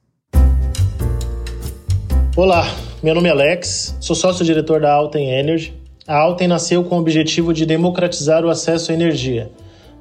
Olá, 2.36 2.68
meu 3.02 3.16
nome 3.16 3.28
é 3.28 3.32
Alex, 3.32 3.96
sou 3.98 4.14
sócio-diretor 4.14 4.82
da 4.82 4.92
Alten 4.92 5.28
Energy. 5.28 5.74
A 6.06 6.16
Alten 6.16 6.46
nasceu 6.46 6.84
com 6.84 6.98
o 6.98 7.00
objetivo 7.00 7.52
de 7.52 7.66
democratizar 7.66 8.44
o 8.44 8.48
acesso 8.48 8.92
à 8.92 8.94
energia. 8.94 9.50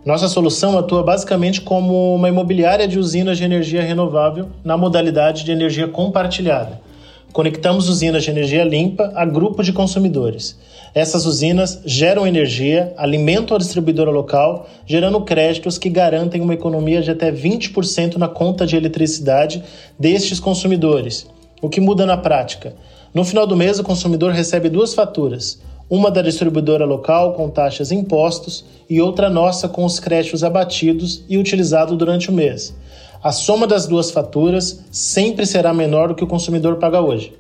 Nossa 0.05 0.27
solução 0.27 0.77
atua 0.77 1.01
basicamente 1.01 1.61
como 1.61 2.13
uma 2.13 2.29
imobiliária 2.29 2.87
de 2.87 2.99
usinas 2.99 3.39
de 3.39 3.43
energia 3.43 3.81
renovável 3.81 4.49
na 4.63 4.77
modalidade 4.77 5.43
de 5.43 5.51
energia 5.51 5.87
compartilhada 5.87 6.90
Conectamos 7.31 7.87
usinas 7.87 8.23
de 8.23 8.29
energia 8.29 8.65
limpa 8.65 9.13
a 9.15 9.23
grupo 9.23 9.63
de 9.63 9.71
consumidores. 9.71 10.57
Essas 10.93 11.25
usinas 11.25 11.79
geram 11.85 12.27
energia, 12.27 12.93
alimentam 12.97 13.55
a 13.55 13.59
distribuidora 13.59 14.11
local, 14.11 14.67
gerando 14.85 15.21
créditos 15.21 15.77
que 15.77 15.89
garantem 15.89 16.41
uma 16.41 16.53
economia 16.53 17.01
de 17.01 17.09
até 17.09 17.31
20% 17.31 18.17
na 18.17 18.27
conta 18.27 18.65
de 18.65 18.75
eletricidade 18.75 19.63
destes 19.97 20.41
consumidores. 20.41 21.25
O 21.61 21.69
que 21.69 21.79
muda 21.79 22.05
na 22.05 22.17
prática? 22.17 22.75
No 23.13 23.23
final 23.23 23.47
do 23.47 23.55
mês, 23.55 23.79
o 23.79 23.83
consumidor 23.83 24.33
recebe 24.33 24.67
duas 24.67 24.93
faturas: 24.93 25.61
uma 25.89 26.11
da 26.11 26.21
distribuidora 26.21 26.83
local 26.83 27.31
com 27.33 27.49
taxas 27.49 27.91
e 27.91 27.95
impostos 27.95 28.65
e 28.89 28.99
outra 28.99 29.29
nossa 29.29 29.69
com 29.69 29.85
os 29.85 30.01
créditos 30.01 30.43
abatidos 30.43 31.23
e 31.29 31.37
utilizado 31.37 31.95
durante 31.95 32.29
o 32.29 32.33
mês. 32.33 32.75
A 33.23 33.31
soma 33.31 33.67
das 33.67 33.85
duas 33.85 34.09
faturas 34.09 34.83
sempre 34.91 35.45
será 35.45 35.71
menor 35.71 36.07
do 36.07 36.15
que 36.15 36.23
o 36.23 36.27
consumidor 36.27 36.77
paga 36.77 37.01
hoje. 37.01 37.31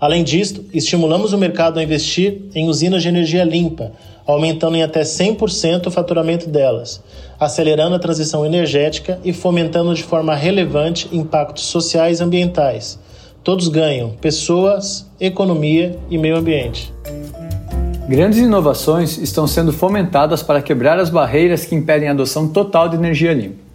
Além 0.00 0.24
disto, 0.24 0.64
estimulamos 0.74 1.32
o 1.32 1.38
mercado 1.38 1.78
a 1.78 1.84
investir 1.84 2.46
em 2.52 2.68
usinas 2.68 3.00
de 3.00 3.08
energia 3.08 3.44
limpa, 3.44 3.92
aumentando 4.26 4.76
em 4.76 4.82
até 4.82 5.02
100% 5.02 5.86
o 5.86 5.90
faturamento 5.90 6.48
delas, 6.48 7.00
acelerando 7.38 7.94
a 7.94 7.98
transição 8.00 8.44
energética 8.44 9.20
e 9.24 9.32
fomentando 9.32 9.94
de 9.94 10.02
forma 10.02 10.34
relevante 10.34 11.08
impactos 11.12 11.66
sociais 11.66 12.18
e 12.18 12.24
ambientais. 12.24 12.98
Todos 13.44 13.68
ganham: 13.68 14.10
pessoas, 14.20 15.08
economia 15.20 15.96
e 16.10 16.18
meio 16.18 16.38
ambiente. 16.38 16.92
Grandes 18.08 18.40
inovações 18.40 19.16
estão 19.16 19.46
sendo 19.46 19.72
fomentadas 19.72 20.42
para 20.42 20.60
quebrar 20.60 20.98
as 20.98 21.08
barreiras 21.08 21.64
que 21.64 21.76
impedem 21.76 22.08
a 22.08 22.12
adoção 22.12 22.48
total 22.48 22.88
de 22.88 22.96
energia 22.96 23.32
limpa. 23.32 23.69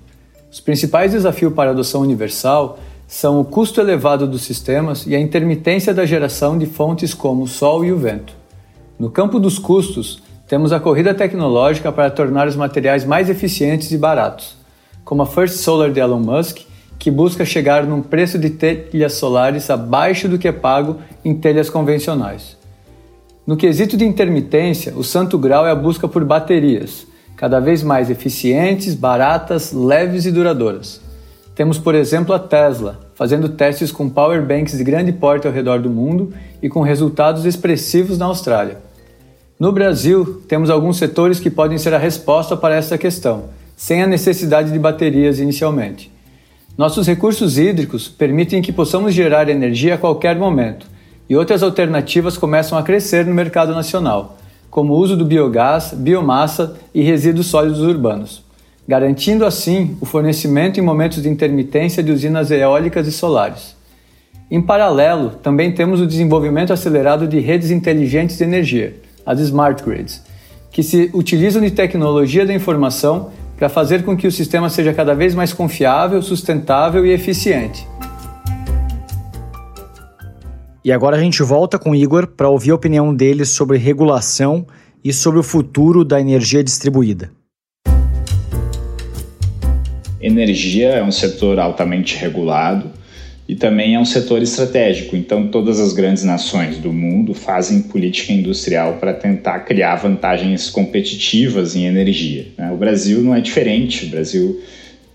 Os 0.55 0.61
principais 0.61 1.11
desafios 1.11 1.53
para 1.53 1.71
a 1.71 1.73
adoção 1.73 1.99
universal 1.99 2.79
são 3.09 3.41
o 3.41 3.43
custo 3.43 3.81
elevado 3.81 4.25
dos 4.25 4.43
sistemas 4.43 5.05
e 5.05 5.13
a 5.13 5.19
intermitência 5.19 5.93
da 5.93 6.05
geração 6.05 6.57
de 6.57 6.65
fontes 6.65 7.13
como 7.13 7.43
o 7.43 7.47
sol 7.47 7.83
e 7.83 7.91
o 7.91 7.97
vento. 7.97 8.33
No 8.97 9.09
campo 9.09 9.37
dos 9.37 9.59
custos, 9.59 10.23
temos 10.47 10.71
a 10.71 10.79
corrida 10.79 11.13
tecnológica 11.13 11.91
para 11.91 12.09
tornar 12.09 12.47
os 12.47 12.55
materiais 12.55 13.03
mais 13.03 13.29
eficientes 13.29 13.91
e 13.91 13.97
baratos, 13.97 14.55
como 15.03 15.23
a 15.23 15.25
First 15.25 15.55
Solar 15.55 15.91
de 15.91 15.99
Elon 15.99 16.21
Musk, 16.21 16.59
que 16.97 17.11
busca 17.11 17.43
chegar 17.43 17.85
num 17.85 18.01
preço 18.01 18.39
de 18.39 18.49
telhas 18.49 19.11
solares 19.11 19.69
abaixo 19.69 20.29
do 20.29 20.39
que 20.39 20.47
é 20.47 20.53
pago 20.53 21.01
em 21.25 21.35
telhas 21.35 21.69
convencionais. 21.69 22.55
No 23.45 23.57
quesito 23.57 23.97
de 23.97 24.05
intermitência, 24.05 24.93
o 24.95 25.03
santo 25.03 25.37
grau 25.37 25.67
é 25.67 25.71
a 25.71 25.75
busca 25.75 26.07
por 26.07 26.23
baterias, 26.23 27.05
cada 27.35 27.59
vez 27.59 27.83
mais 27.83 28.09
eficientes, 28.09 28.95
baratas, 28.95 29.71
leves 29.73 30.25
e 30.25 30.31
duradouras. 30.31 31.01
Temos, 31.53 31.77
por 31.77 31.95
exemplo, 31.95 32.33
a 32.33 32.39
Tesla, 32.39 32.99
fazendo 33.13 33.49
testes 33.49 33.91
com 33.91 34.09
power 34.09 34.45
banks 34.45 34.77
de 34.77 34.83
grande 34.83 35.11
porte 35.11 35.47
ao 35.47 35.53
redor 35.53 35.79
do 35.79 35.89
mundo 35.89 36.33
e 36.61 36.67
com 36.67 36.81
resultados 36.81 37.45
expressivos 37.45 38.17
na 38.17 38.25
Austrália. 38.25 38.77
No 39.57 39.71
Brasil, 39.71 40.43
temos 40.49 40.69
alguns 40.69 40.97
setores 40.97 41.39
que 41.39 41.49
podem 41.49 41.77
ser 41.77 41.93
a 41.93 41.97
resposta 41.97 42.57
para 42.57 42.75
essa 42.75 42.97
questão, 42.97 43.45
sem 43.75 44.03
a 44.03 44.07
necessidade 44.07 44.71
de 44.71 44.79
baterias 44.79 45.39
inicialmente. 45.39 46.11
Nossos 46.77 47.07
recursos 47.07 47.57
hídricos 47.57 48.09
permitem 48.09 48.61
que 48.61 48.73
possamos 48.73 49.13
gerar 49.13 49.47
energia 49.47 49.95
a 49.95 49.97
qualquer 49.97 50.37
momento, 50.37 50.87
e 51.29 51.37
outras 51.37 51.63
alternativas 51.63 52.37
começam 52.37 52.77
a 52.77 52.83
crescer 52.83 53.25
no 53.25 53.33
mercado 53.33 53.73
nacional 53.73 54.37
como 54.75 54.91
o 54.91 54.97
uso 54.97 55.15
do 55.15 55.23
biogás, 55.23 55.93
biomassa 55.95 56.75
e 56.93 57.01
resíduos 57.01 57.47
sólidos 57.47 57.79
urbanos, 57.79 58.43
garantindo 58.85 59.45
assim 59.45 59.95
o 60.01 60.05
fornecimento 60.05 60.77
em 60.77 60.83
momentos 60.83 61.23
de 61.23 61.29
intermitência 61.29 62.03
de 62.03 62.11
usinas 62.11 62.51
eólicas 62.51 63.07
e 63.07 63.11
solares. 63.13 63.73
Em 64.51 64.61
paralelo, 64.61 65.29
também 65.41 65.71
temos 65.71 66.01
o 66.01 66.05
desenvolvimento 66.05 66.73
acelerado 66.73 67.25
de 67.25 67.39
redes 67.39 67.71
inteligentes 67.71 68.37
de 68.37 68.43
energia, 68.43 68.97
as 69.25 69.39
smart 69.39 69.81
grids, 69.81 70.21
que 70.69 70.83
se 70.83 71.09
utilizam 71.13 71.61
de 71.61 71.71
tecnologia 71.71 72.45
da 72.45 72.53
informação 72.53 73.29
para 73.55 73.69
fazer 73.69 74.03
com 74.03 74.17
que 74.17 74.27
o 74.27 74.31
sistema 74.31 74.69
seja 74.69 74.93
cada 74.93 75.15
vez 75.15 75.33
mais 75.33 75.53
confiável, 75.53 76.21
sustentável 76.21 77.05
e 77.05 77.13
eficiente. 77.13 77.87
E 80.85 80.91
agora 80.91 81.17
a 81.17 81.19
gente 81.19 81.41
volta 81.41 81.79
com 81.79 81.89
o 81.89 81.95
Igor 81.95 82.27
para 82.27 82.47
ouvir 82.47 82.69
a 82.69 82.75
opinião 82.75 83.11
dele 83.11 83.43
sobre 83.43 83.75
regulação 83.75 84.67
e 85.03 85.11
sobre 85.11 85.39
o 85.39 85.43
futuro 85.43 86.05
da 86.05 86.21
energia 86.21 86.63
distribuída. 86.63 87.31
Energia 90.21 90.89
é 90.89 91.03
um 91.03 91.11
setor 91.11 91.57
altamente 91.57 92.15
regulado 92.17 92.91
e 93.49 93.55
também 93.55 93.95
é 93.95 93.99
um 93.99 94.05
setor 94.05 94.43
estratégico. 94.43 95.15
Então, 95.15 95.47
todas 95.47 95.79
as 95.79 95.91
grandes 95.91 96.23
nações 96.23 96.77
do 96.77 96.93
mundo 96.93 97.33
fazem 97.33 97.81
política 97.81 98.31
industrial 98.31 98.97
para 98.99 99.11
tentar 99.11 99.61
criar 99.61 99.95
vantagens 99.95 100.69
competitivas 100.69 101.75
em 101.75 101.87
energia. 101.87 102.45
Né? 102.55 102.71
O 102.71 102.77
Brasil 102.77 103.23
não 103.23 103.33
é 103.33 103.41
diferente. 103.41 104.05
O 104.05 104.09
Brasil 104.09 104.61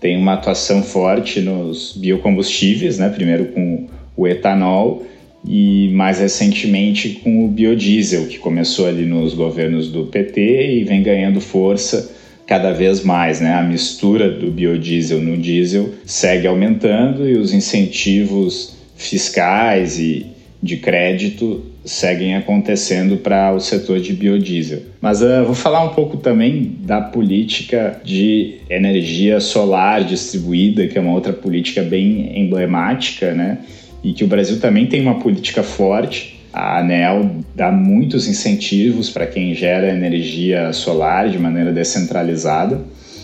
tem 0.01 0.17
uma 0.17 0.33
atuação 0.33 0.83
forte 0.83 1.39
nos 1.39 1.95
biocombustíveis, 1.95 2.97
né? 2.97 3.07
primeiro 3.07 3.45
com 3.53 3.87
o 4.17 4.27
etanol 4.27 5.07
e 5.45 5.89
mais 5.93 6.19
recentemente 6.19 7.19
com 7.23 7.45
o 7.45 7.47
biodiesel, 7.47 8.27
que 8.27 8.37
começou 8.37 8.87
ali 8.87 9.05
nos 9.05 9.33
governos 9.33 9.89
do 9.89 10.05
PT 10.05 10.79
e 10.79 10.83
vem 10.83 11.01
ganhando 11.01 11.41
força 11.41 12.15
cada 12.45 12.71
vez 12.71 13.03
mais, 13.03 13.39
né? 13.39 13.53
A 13.53 13.63
mistura 13.63 14.29
do 14.29 14.51
biodiesel 14.51 15.19
no 15.19 15.37
diesel 15.37 15.89
segue 16.05 16.47
aumentando 16.47 17.27
e 17.27 17.37
os 17.37 17.53
incentivos 17.53 18.75
fiscais 18.95 19.99
e 19.99 20.25
de 20.61 20.77
crédito 20.77 21.65
seguem 21.83 22.35
acontecendo 22.35 23.17
para 23.17 23.53
o 23.53 23.59
setor 23.59 23.99
de 23.99 24.13
biodiesel. 24.13 24.81
Mas 25.01 25.21
uh, 25.21 25.43
vou 25.45 25.55
falar 25.55 25.83
um 25.83 25.93
pouco 25.95 26.17
também 26.17 26.75
da 26.81 27.01
política 27.01 27.99
de 28.03 28.59
energia 28.69 29.39
solar 29.39 30.03
distribuída, 30.03 30.85
que 30.87 30.97
é 30.97 31.01
uma 31.01 31.13
outra 31.13 31.33
política 31.33 31.81
bem 31.81 32.39
emblemática, 32.39 33.33
né? 33.33 33.59
E 34.03 34.13
que 34.13 34.23
o 34.23 34.27
Brasil 34.27 34.59
também 34.59 34.85
tem 34.87 35.01
uma 35.01 35.19
política 35.19 35.63
forte. 35.63 36.39
A 36.53 36.79
ANEL 36.79 37.31
dá 37.55 37.71
muitos 37.71 38.27
incentivos 38.27 39.09
para 39.09 39.25
quem 39.25 39.53
gera 39.53 39.89
energia 39.89 40.73
solar 40.73 41.29
de 41.29 41.39
maneira 41.39 41.71
descentralizada 41.71 42.81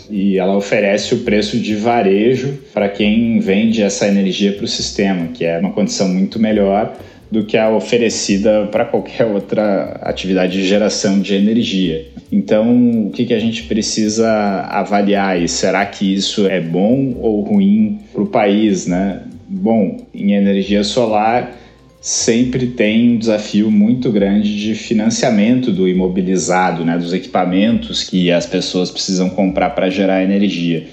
e 0.09 0.37
ela 0.37 0.55
oferece 0.55 1.13
o 1.13 1.19
preço 1.19 1.57
de 1.59 1.75
varejo 1.75 2.59
para 2.73 2.87
quem 2.89 3.39
vende 3.39 3.81
essa 3.81 4.07
energia 4.07 4.53
para 4.53 4.63
o 4.65 4.67
sistema, 4.67 5.27
que 5.33 5.43
é 5.43 5.59
uma 5.59 5.71
condição 5.71 6.07
muito 6.07 6.39
melhor 6.39 6.95
do 7.29 7.43
que 7.43 7.57
a 7.57 7.69
oferecida 7.69 8.67
para 8.71 8.85
qualquer 8.85 9.25
outra 9.25 9.99
atividade 10.01 10.53
de 10.53 10.65
geração 10.65 11.19
de 11.19 11.35
energia. 11.35 12.05
Então, 12.31 13.07
o 13.07 13.09
que, 13.11 13.25
que 13.25 13.33
a 13.33 13.39
gente 13.39 13.63
precisa 13.63 14.29
avaliar? 14.69 15.41
E 15.41 15.47
será 15.47 15.85
que 15.85 16.13
isso 16.13 16.47
é 16.47 16.61
bom 16.61 17.15
ou 17.19 17.41
ruim 17.41 17.99
para 18.13 18.21
o 18.21 18.27
país, 18.27 18.87
né? 18.87 19.23
Bom, 19.49 20.05
em 20.13 20.33
energia 20.33 20.83
solar 20.83 21.55
sempre 22.01 22.67
tem 22.67 23.11
um 23.11 23.17
desafio 23.17 23.71
muito 23.71 24.11
grande 24.11 24.59
de 24.59 24.75
financiamento 24.75 25.71
do 25.71 25.87
imobilizado, 25.87 26.85
né, 26.85 26.97
dos 26.97 27.13
equipamentos 27.13 28.03
que 28.03 28.31
as 28.31 28.45
pessoas 28.45 28.91
precisam 28.91 29.29
comprar 29.29 29.71
para 29.71 29.89
gerar 29.89 30.23
energia. 30.23 30.87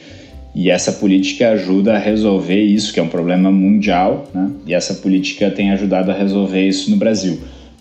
E 0.54 0.70
essa 0.70 0.92
política 0.92 1.50
ajuda 1.50 1.94
a 1.94 1.98
resolver 1.98 2.62
isso, 2.62 2.92
que 2.92 3.00
é 3.00 3.02
um 3.02 3.08
problema 3.08 3.50
mundial, 3.50 4.30
né? 4.32 4.50
e 4.64 4.72
essa 4.72 4.94
política 4.94 5.50
tem 5.50 5.72
ajudado 5.72 6.12
a 6.12 6.14
resolver 6.14 6.66
isso 6.66 6.90
no 6.92 6.96
Brasil. 6.96 7.40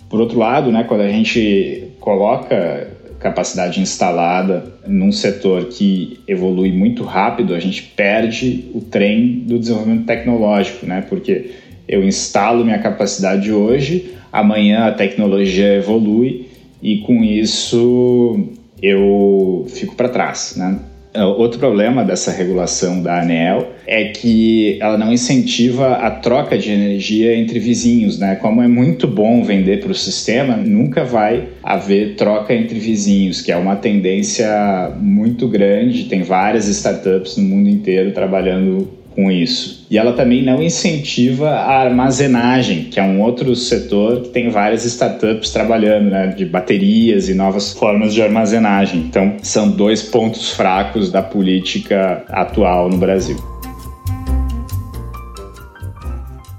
Por 0.09 0.19
outro 0.19 0.39
lado, 0.39 0.71
né, 0.71 0.83
quando 0.83 1.01
a 1.01 1.09
gente 1.09 1.89
coloca 1.99 2.92
capacidade 3.23 3.79
instalada 3.79 4.65
num 4.85 5.11
setor 5.11 5.65
que 5.65 6.19
evolui 6.27 6.71
muito 6.73 7.03
rápido, 7.03 7.55
a 7.55 7.59
gente 7.59 7.81
perde 7.81 8.65
o 8.73 8.81
trem 8.81 9.39
do 9.47 9.57
desenvolvimento 9.57 10.05
tecnológico, 10.05 10.85
né? 10.85 11.05
Porque 11.07 11.51
eu 11.87 12.03
instalo 12.03 12.65
minha 12.65 12.79
capacidade 12.79 13.51
hoje, 13.51 14.13
amanhã 14.31 14.87
a 14.87 14.91
tecnologia 14.91 15.75
evolui 15.75 16.49
e 16.81 16.97
com 16.99 17.23
isso 17.23 18.49
eu 18.81 19.65
fico 19.69 19.95
para 19.95 20.09
trás, 20.09 20.55
né? 20.57 20.77
É, 21.13 21.23
outro 21.23 21.59
problema 21.59 22.03
dessa 22.03 22.31
regulação 22.31 23.01
da 23.01 23.21
ANEL 23.21 23.73
é 23.85 24.05
que 24.05 24.79
ela 24.81 24.97
não 24.97 25.13
incentiva 25.13 25.93
a 25.97 26.09
troca 26.09 26.57
de 26.57 26.71
energia 26.71 27.35
entre 27.37 27.59
vizinhos, 27.59 28.17
né? 28.17 28.35
Como 28.35 28.63
é 28.63 28.67
muito 28.67 29.05
bom 29.05 29.43
vender 29.43 29.79
para 29.79 29.91
o 29.91 29.95
sistema, 29.95 30.57
nunca 30.57 31.03
vai 31.03 31.49
haver 31.61 32.15
troca 32.15 32.53
entre 32.53 32.79
vizinhos, 32.79 33.41
que 33.41 33.51
é 33.51 33.55
uma 33.55 33.75
tendência 33.75 34.91
muito 34.99 35.47
grande. 35.47 36.05
Tem 36.05 36.23
várias 36.23 36.67
startups 36.67 37.37
no 37.37 37.43
mundo 37.43 37.69
inteiro 37.69 38.11
trabalhando 38.11 39.02
com 39.15 39.31
isso. 39.31 39.85
E 39.89 39.97
ela 39.97 40.13
também 40.13 40.43
não 40.43 40.61
incentiva 40.61 41.49
a 41.49 41.81
armazenagem, 41.81 42.85
que 42.85 42.99
é 42.99 43.03
um 43.03 43.21
outro 43.21 43.55
setor 43.55 44.21
que 44.21 44.29
tem 44.29 44.49
várias 44.49 44.85
startups 44.85 45.51
trabalhando, 45.51 46.09
né, 46.09 46.27
de 46.27 46.45
baterias 46.45 47.29
e 47.29 47.33
novas 47.33 47.73
formas 47.73 48.13
de 48.13 48.21
armazenagem. 48.21 49.01
Então, 49.01 49.37
são 49.41 49.69
dois 49.69 50.01
pontos 50.01 50.51
fracos 50.51 51.11
da 51.11 51.21
política 51.21 52.23
atual 52.29 52.89
no 52.89 52.97
Brasil. 52.97 53.37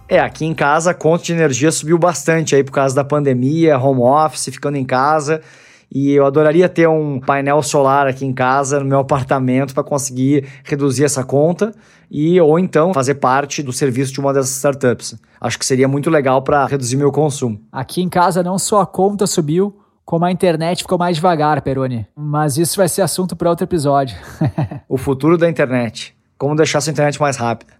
É, 0.08 0.20
aqui 0.20 0.44
em 0.44 0.54
casa 0.54 0.92
a 0.92 0.94
conta 0.94 1.24
de 1.24 1.32
energia 1.32 1.72
subiu 1.72 1.98
bastante 1.98 2.54
aí 2.54 2.62
por 2.62 2.72
causa 2.72 2.94
da 2.94 3.02
pandemia, 3.02 3.78
home 3.78 4.02
office, 4.02 4.44
ficando 4.44 4.76
em 4.76 4.84
casa. 4.84 5.40
E 5.90 6.12
eu 6.12 6.26
adoraria 6.26 6.68
ter 6.68 6.88
um 6.88 7.20
painel 7.20 7.62
solar 7.62 8.06
aqui 8.06 8.24
em 8.24 8.32
casa, 8.32 8.80
no 8.80 8.86
meu 8.86 8.98
apartamento, 8.98 9.74
para 9.74 9.84
conseguir 9.84 10.46
reduzir 10.64 11.04
essa 11.04 11.24
conta 11.24 11.72
e 12.10 12.40
ou 12.40 12.58
então 12.58 12.92
fazer 12.92 13.14
parte 13.14 13.62
do 13.62 13.72
serviço 13.72 14.12
de 14.12 14.20
uma 14.20 14.32
dessas 14.32 14.56
startups. 14.56 15.16
Acho 15.40 15.58
que 15.58 15.66
seria 15.66 15.88
muito 15.88 16.10
legal 16.10 16.42
para 16.42 16.66
reduzir 16.66 16.96
meu 16.96 17.12
consumo. 17.12 17.60
Aqui 17.70 18.02
em 18.02 18.08
casa 18.08 18.42
não 18.42 18.58
só 18.58 18.80
a 18.80 18.86
conta 18.86 19.26
subiu, 19.26 19.76
como 20.04 20.24
a 20.24 20.30
internet 20.30 20.82
ficou 20.82 20.98
mais 20.98 21.16
devagar, 21.16 21.62
Peroni. 21.62 22.06
Mas 22.14 22.58
isso 22.58 22.76
vai 22.76 22.88
ser 22.88 23.02
assunto 23.02 23.34
para 23.34 23.48
outro 23.48 23.64
episódio. 23.64 24.16
o 24.88 24.98
futuro 24.98 25.38
da 25.38 25.48
internet. 25.48 26.14
Como 26.36 26.54
deixar 26.54 26.80
sua 26.80 26.90
internet 26.90 27.20
mais 27.20 27.36
rápida. 27.36 27.72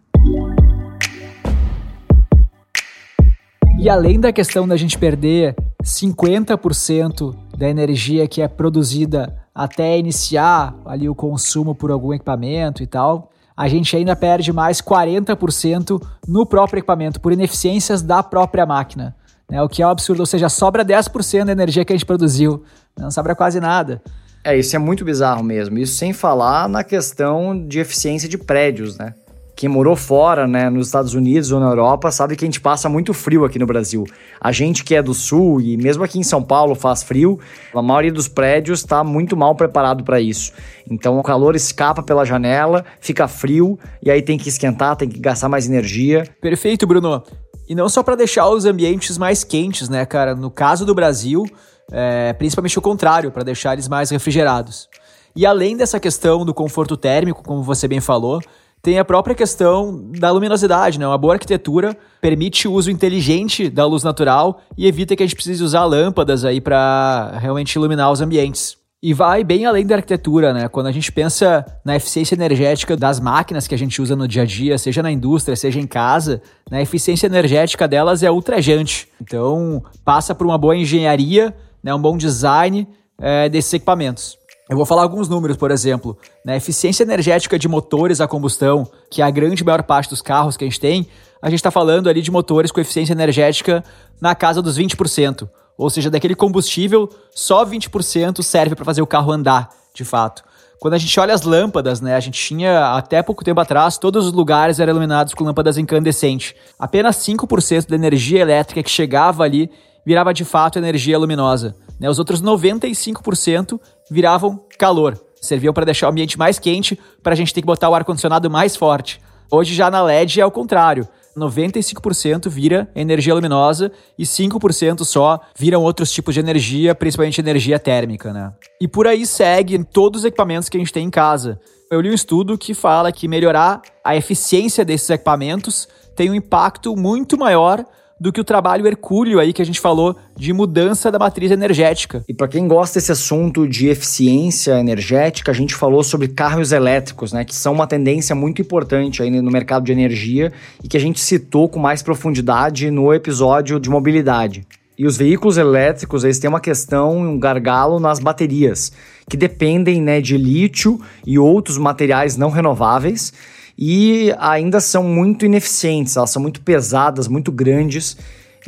E 3.78 3.88
além 3.88 4.18
da 4.18 4.32
questão 4.32 4.66
da 4.66 4.76
gente 4.76 4.98
perder 4.98 5.54
50% 5.82 7.36
da 7.56 7.68
energia 7.68 8.26
que 8.26 8.40
é 8.40 8.48
produzida 8.48 9.34
até 9.54 9.98
iniciar 9.98 10.74
ali 10.86 11.08
o 11.08 11.14
consumo 11.14 11.74
por 11.74 11.90
algum 11.90 12.12
equipamento 12.14 12.82
e 12.82 12.86
tal, 12.86 13.30
a 13.56 13.68
gente 13.68 13.96
ainda 13.96 14.16
perde 14.16 14.52
mais 14.52 14.80
40% 14.80 16.02
no 16.26 16.46
próprio 16.46 16.78
equipamento, 16.78 17.20
por 17.20 17.32
ineficiências 17.32 18.02
da 18.02 18.22
própria 18.22 18.66
máquina. 18.66 19.14
Né? 19.48 19.62
O 19.62 19.68
que 19.68 19.82
é 19.82 19.86
um 19.86 19.90
absurdo, 19.90 20.20
ou 20.20 20.26
seja, 20.26 20.48
sobra 20.48 20.84
10% 20.84 21.44
da 21.44 21.52
energia 21.52 21.84
que 21.84 21.92
a 21.92 21.96
gente 21.96 22.06
produziu, 22.06 22.64
não 22.98 23.10
sobra 23.10 23.34
quase 23.34 23.60
nada. 23.60 24.02
É, 24.42 24.56
isso 24.56 24.74
é 24.74 24.78
muito 24.78 25.04
bizarro 25.04 25.42
mesmo. 25.42 25.78
Isso 25.78 25.94
sem 25.96 26.12
falar 26.12 26.68
na 26.68 26.82
questão 26.82 27.66
de 27.66 27.78
eficiência 27.78 28.28
de 28.28 28.36
prédios, 28.36 28.98
né? 28.98 29.14
Quem 29.56 29.68
morou 29.68 29.94
fora, 29.94 30.46
né, 30.46 30.68
nos 30.68 30.88
Estados 30.88 31.14
Unidos 31.14 31.52
ou 31.52 31.60
na 31.60 31.66
Europa, 31.66 32.10
sabe 32.10 32.34
que 32.34 32.44
a 32.44 32.48
gente 32.48 32.60
passa 32.60 32.88
muito 32.88 33.14
frio 33.14 33.44
aqui 33.44 33.58
no 33.58 33.66
Brasil. 33.66 34.04
A 34.40 34.50
gente 34.50 34.82
que 34.82 34.94
é 34.94 35.02
do 35.02 35.14
sul 35.14 35.60
e 35.60 35.76
mesmo 35.76 36.02
aqui 36.02 36.18
em 36.18 36.24
São 36.24 36.42
Paulo 36.42 36.74
faz 36.74 37.02
frio, 37.02 37.38
a 37.72 37.80
maioria 37.80 38.12
dos 38.12 38.26
prédios 38.26 38.80
está 38.80 39.04
muito 39.04 39.36
mal 39.36 39.54
preparado 39.54 40.02
para 40.02 40.20
isso. 40.20 40.52
Então 40.90 41.18
o 41.18 41.22
calor 41.22 41.54
escapa 41.54 42.02
pela 42.02 42.24
janela, 42.24 42.84
fica 43.00 43.28
frio 43.28 43.78
e 44.02 44.10
aí 44.10 44.22
tem 44.22 44.36
que 44.36 44.48
esquentar, 44.48 44.96
tem 44.96 45.08
que 45.08 45.20
gastar 45.20 45.48
mais 45.48 45.68
energia. 45.68 46.24
Perfeito, 46.40 46.86
Bruno. 46.86 47.22
E 47.68 47.74
não 47.74 47.88
só 47.88 48.02
para 48.02 48.16
deixar 48.16 48.48
os 48.48 48.64
ambientes 48.64 49.16
mais 49.16 49.44
quentes, 49.44 49.88
né, 49.88 50.04
cara? 50.04 50.34
No 50.34 50.50
caso 50.50 50.84
do 50.84 50.94
Brasil, 50.94 51.44
é, 51.92 52.32
principalmente 52.32 52.78
o 52.78 52.82
contrário, 52.82 53.30
para 53.30 53.42
deixar 53.42 53.72
eles 53.72 53.88
mais 53.88 54.10
refrigerados. 54.10 54.88
E 55.36 55.46
além 55.46 55.76
dessa 55.76 55.98
questão 55.98 56.44
do 56.44 56.52
conforto 56.52 56.96
térmico, 56.96 57.42
como 57.42 57.62
você 57.62 57.88
bem 57.88 58.00
falou, 58.00 58.40
tem 58.84 58.98
a 58.98 59.04
própria 59.04 59.34
questão 59.34 60.10
da 60.12 60.30
luminosidade, 60.30 61.00
né? 61.00 61.06
Uma 61.08 61.16
boa 61.16 61.32
arquitetura 61.32 61.96
permite 62.20 62.68
o 62.68 62.72
uso 62.74 62.90
inteligente 62.90 63.70
da 63.70 63.86
luz 63.86 64.02
natural 64.02 64.60
e 64.76 64.86
evita 64.86 65.16
que 65.16 65.22
a 65.22 65.26
gente 65.26 65.34
precise 65.34 65.64
usar 65.64 65.86
lâmpadas 65.86 66.44
aí 66.44 66.60
para 66.60 67.32
realmente 67.40 67.74
iluminar 67.74 68.12
os 68.12 68.20
ambientes. 68.20 68.76
E 69.02 69.14
vai 69.14 69.42
bem 69.42 69.64
além 69.64 69.86
da 69.86 69.96
arquitetura, 69.96 70.52
né? 70.52 70.68
Quando 70.68 70.88
a 70.88 70.92
gente 70.92 71.10
pensa 71.10 71.64
na 71.82 71.96
eficiência 71.96 72.34
energética 72.34 72.94
das 72.94 73.18
máquinas 73.18 73.66
que 73.66 73.74
a 73.74 73.78
gente 73.78 74.02
usa 74.02 74.14
no 74.14 74.28
dia 74.28 74.42
a 74.42 74.46
dia, 74.46 74.76
seja 74.76 75.02
na 75.02 75.10
indústria, 75.10 75.56
seja 75.56 75.80
em 75.80 75.86
casa, 75.86 76.42
né? 76.70 76.78
a 76.78 76.82
eficiência 76.82 77.26
energética 77.26 77.88
delas 77.88 78.22
é 78.22 78.30
ultrajante. 78.30 79.08
Então, 79.18 79.82
passa 80.04 80.34
por 80.34 80.46
uma 80.46 80.58
boa 80.58 80.76
engenharia, 80.76 81.54
né? 81.82 81.94
um 81.94 82.00
bom 82.00 82.18
design 82.18 82.86
é, 83.18 83.48
desses 83.48 83.72
equipamentos. 83.72 84.36
Eu 84.68 84.78
vou 84.78 84.86
falar 84.86 85.02
alguns 85.02 85.28
números, 85.28 85.58
por 85.58 85.70
exemplo. 85.70 86.16
Na 86.44 86.52
né? 86.52 86.56
eficiência 86.56 87.02
energética 87.02 87.58
de 87.58 87.68
motores 87.68 88.20
a 88.20 88.26
combustão, 88.26 88.88
que 89.10 89.20
é 89.20 89.24
a 89.24 89.30
grande 89.30 89.62
maior 89.62 89.82
parte 89.82 90.08
dos 90.08 90.22
carros 90.22 90.56
que 90.56 90.64
a 90.64 90.66
gente 90.66 90.80
tem, 90.80 91.06
a 91.42 91.50
gente 91.50 91.58
está 91.58 91.70
falando 91.70 92.08
ali 92.08 92.22
de 92.22 92.30
motores 92.30 92.72
com 92.72 92.80
eficiência 92.80 93.12
energética 93.12 93.84
na 94.18 94.34
casa 94.34 94.62
dos 94.62 94.78
20%. 94.78 95.46
Ou 95.76 95.90
seja, 95.90 96.10
daquele 96.10 96.34
combustível, 96.34 97.10
só 97.30 97.66
20% 97.66 98.42
serve 98.42 98.74
para 98.74 98.86
fazer 98.86 99.02
o 99.02 99.06
carro 99.06 99.30
andar, 99.30 99.68
de 99.92 100.04
fato. 100.04 100.42
Quando 100.80 100.94
a 100.94 100.98
gente 100.98 101.18
olha 101.20 101.34
as 101.34 101.42
lâmpadas, 101.42 102.00
né, 102.00 102.14
a 102.14 102.20
gente 102.20 102.40
tinha 102.40 102.94
até 102.96 103.22
pouco 103.22 103.44
tempo 103.44 103.60
atrás, 103.60 103.98
todos 103.98 104.26
os 104.26 104.32
lugares 104.32 104.80
eram 104.80 104.92
iluminados 104.92 105.34
com 105.34 105.44
lâmpadas 105.44 105.76
incandescentes. 105.76 106.54
Apenas 106.78 107.16
5% 107.16 107.88
da 107.88 107.96
energia 107.96 108.40
elétrica 108.40 108.82
que 108.82 108.90
chegava 108.90 109.44
ali 109.44 109.70
virava 110.06 110.32
de 110.32 110.44
fato 110.44 110.78
energia 110.78 111.18
luminosa. 111.18 111.76
Né? 111.98 112.08
Os 112.08 112.18
outros 112.18 112.42
95% 112.42 113.80
viravam 114.10 114.64
calor. 114.78 115.18
Serviam 115.40 115.74
para 115.74 115.84
deixar 115.84 116.06
o 116.06 116.10
ambiente 116.10 116.38
mais 116.38 116.58
quente, 116.58 116.98
para 117.22 117.32
a 117.32 117.36
gente 117.36 117.52
ter 117.52 117.60
que 117.60 117.66
botar 117.66 117.88
o 117.88 117.94
ar-condicionado 117.94 118.50
mais 118.50 118.76
forte. 118.76 119.20
Hoje 119.50 119.74
já 119.74 119.90
na 119.90 120.02
LED 120.02 120.40
é 120.40 120.46
o 120.46 120.50
contrário. 120.50 121.06
95% 121.36 122.48
vira 122.48 122.88
energia 122.94 123.34
luminosa 123.34 123.90
e 124.18 124.24
5% 124.24 125.04
só 125.04 125.40
viram 125.58 125.82
outros 125.82 126.12
tipos 126.12 126.32
de 126.32 126.40
energia, 126.40 126.94
principalmente 126.94 127.40
energia 127.40 127.78
térmica, 127.78 128.32
né? 128.32 128.52
E 128.80 128.86
por 128.86 129.06
aí 129.06 129.26
segue 129.26 129.82
todos 129.84 130.20
os 130.20 130.24
equipamentos 130.24 130.68
que 130.68 130.76
a 130.76 130.80
gente 130.80 130.92
tem 130.92 131.06
em 131.06 131.10
casa. 131.10 131.60
Eu 131.90 132.00
li 132.00 132.10
um 132.10 132.14
estudo 132.14 132.56
que 132.56 132.72
fala 132.72 133.12
que 133.12 133.28
melhorar 133.28 133.82
a 134.04 134.16
eficiência 134.16 134.84
desses 134.84 135.10
equipamentos 135.10 135.88
tem 136.14 136.30
um 136.30 136.34
impacto 136.34 136.96
muito 136.96 137.36
maior 137.36 137.84
do 138.20 138.32
que 138.32 138.40
o 138.40 138.44
trabalho 138.44 138.86
hercúleo 138.86 139.40
aí 139.40 139.52
que 139.52 139.62
a 139.62 139.66
gente 139.66 139.80
falou 139.80 140.16
de 140.36 140.52
mudança 140.52 141.10
da 141.10 141.18
matriz 141.18 141.50
energética. 141.50 142.24
E 142.28 142.34
para 142.34 142.48
quem 142.48 142.68
gosta 142.68 142.98
desse 142.98 143.12
assunto 143.12 143.66
de 143.66 143.88
eficiência 143.88 144.78
energética, 144.78 145.50
a 145.50 145.54
gente 145.54 145.74
falou 145.74 146.02
sobre 146.02 146.28
carros 146.28 146.72
elétricos, 146.72 147.32
né, 147.32 147.44
que 147.44 147.54
são 147.54 147.72
uma 147.72 147.86
tendência 147.86 148.34
muito 148.34 148.62
importante 148.62 149.22
aí 149.22 149.30
no 149.30 149.50
mercado 149.50 149.84
de 149.84 149.92
energia 149.92 150.52
e 150.82 150.88
que 150.88 150.96
a 150.96 151.00
gente 151.00 151.20
citou 151.20 151.68
com 151.68 151.78
mais 151.78 152.02
profundidade 152.02 152.90
no 152.90 153.12
episódio 153.12 153.80
de 153.80 153.90
mobilidade. 153.90 154.66
E 154.96 155.06
os 155.06 155.16
veículos 155.16 155.56
elétricos, 155.56 156.22
eles 156.22 156.38
têm 156.38 156.48
uma 156.48 156.60
questão, 156.60 157.18
um 157.18 157.38
gargalo 157.38 157.98
nas 157.98 158.20
baterias, 158.20 158.92
que 159.28 159.36
dependem 159.36 160.00
né, 160.00 160.20
de 160.20 160.36
lítio 160.36 161.00
e 161.26 161.36
outros 161.36 161.76
materiais 161.76 162.36
não 162.36 162.48
renováveis 162.48 163.32
e 163.78 164.34
ainda 164.38 164.80
são 164.80 165.02
muito 165.02 165.44
ineficientes, 165.44 166.16
elas 166.16 166.30
são 166.30 166.40
muito 166.40 166.60
pesadas, 166.60 167.28
muito 167.28 167.50
grandes 167.50 168.16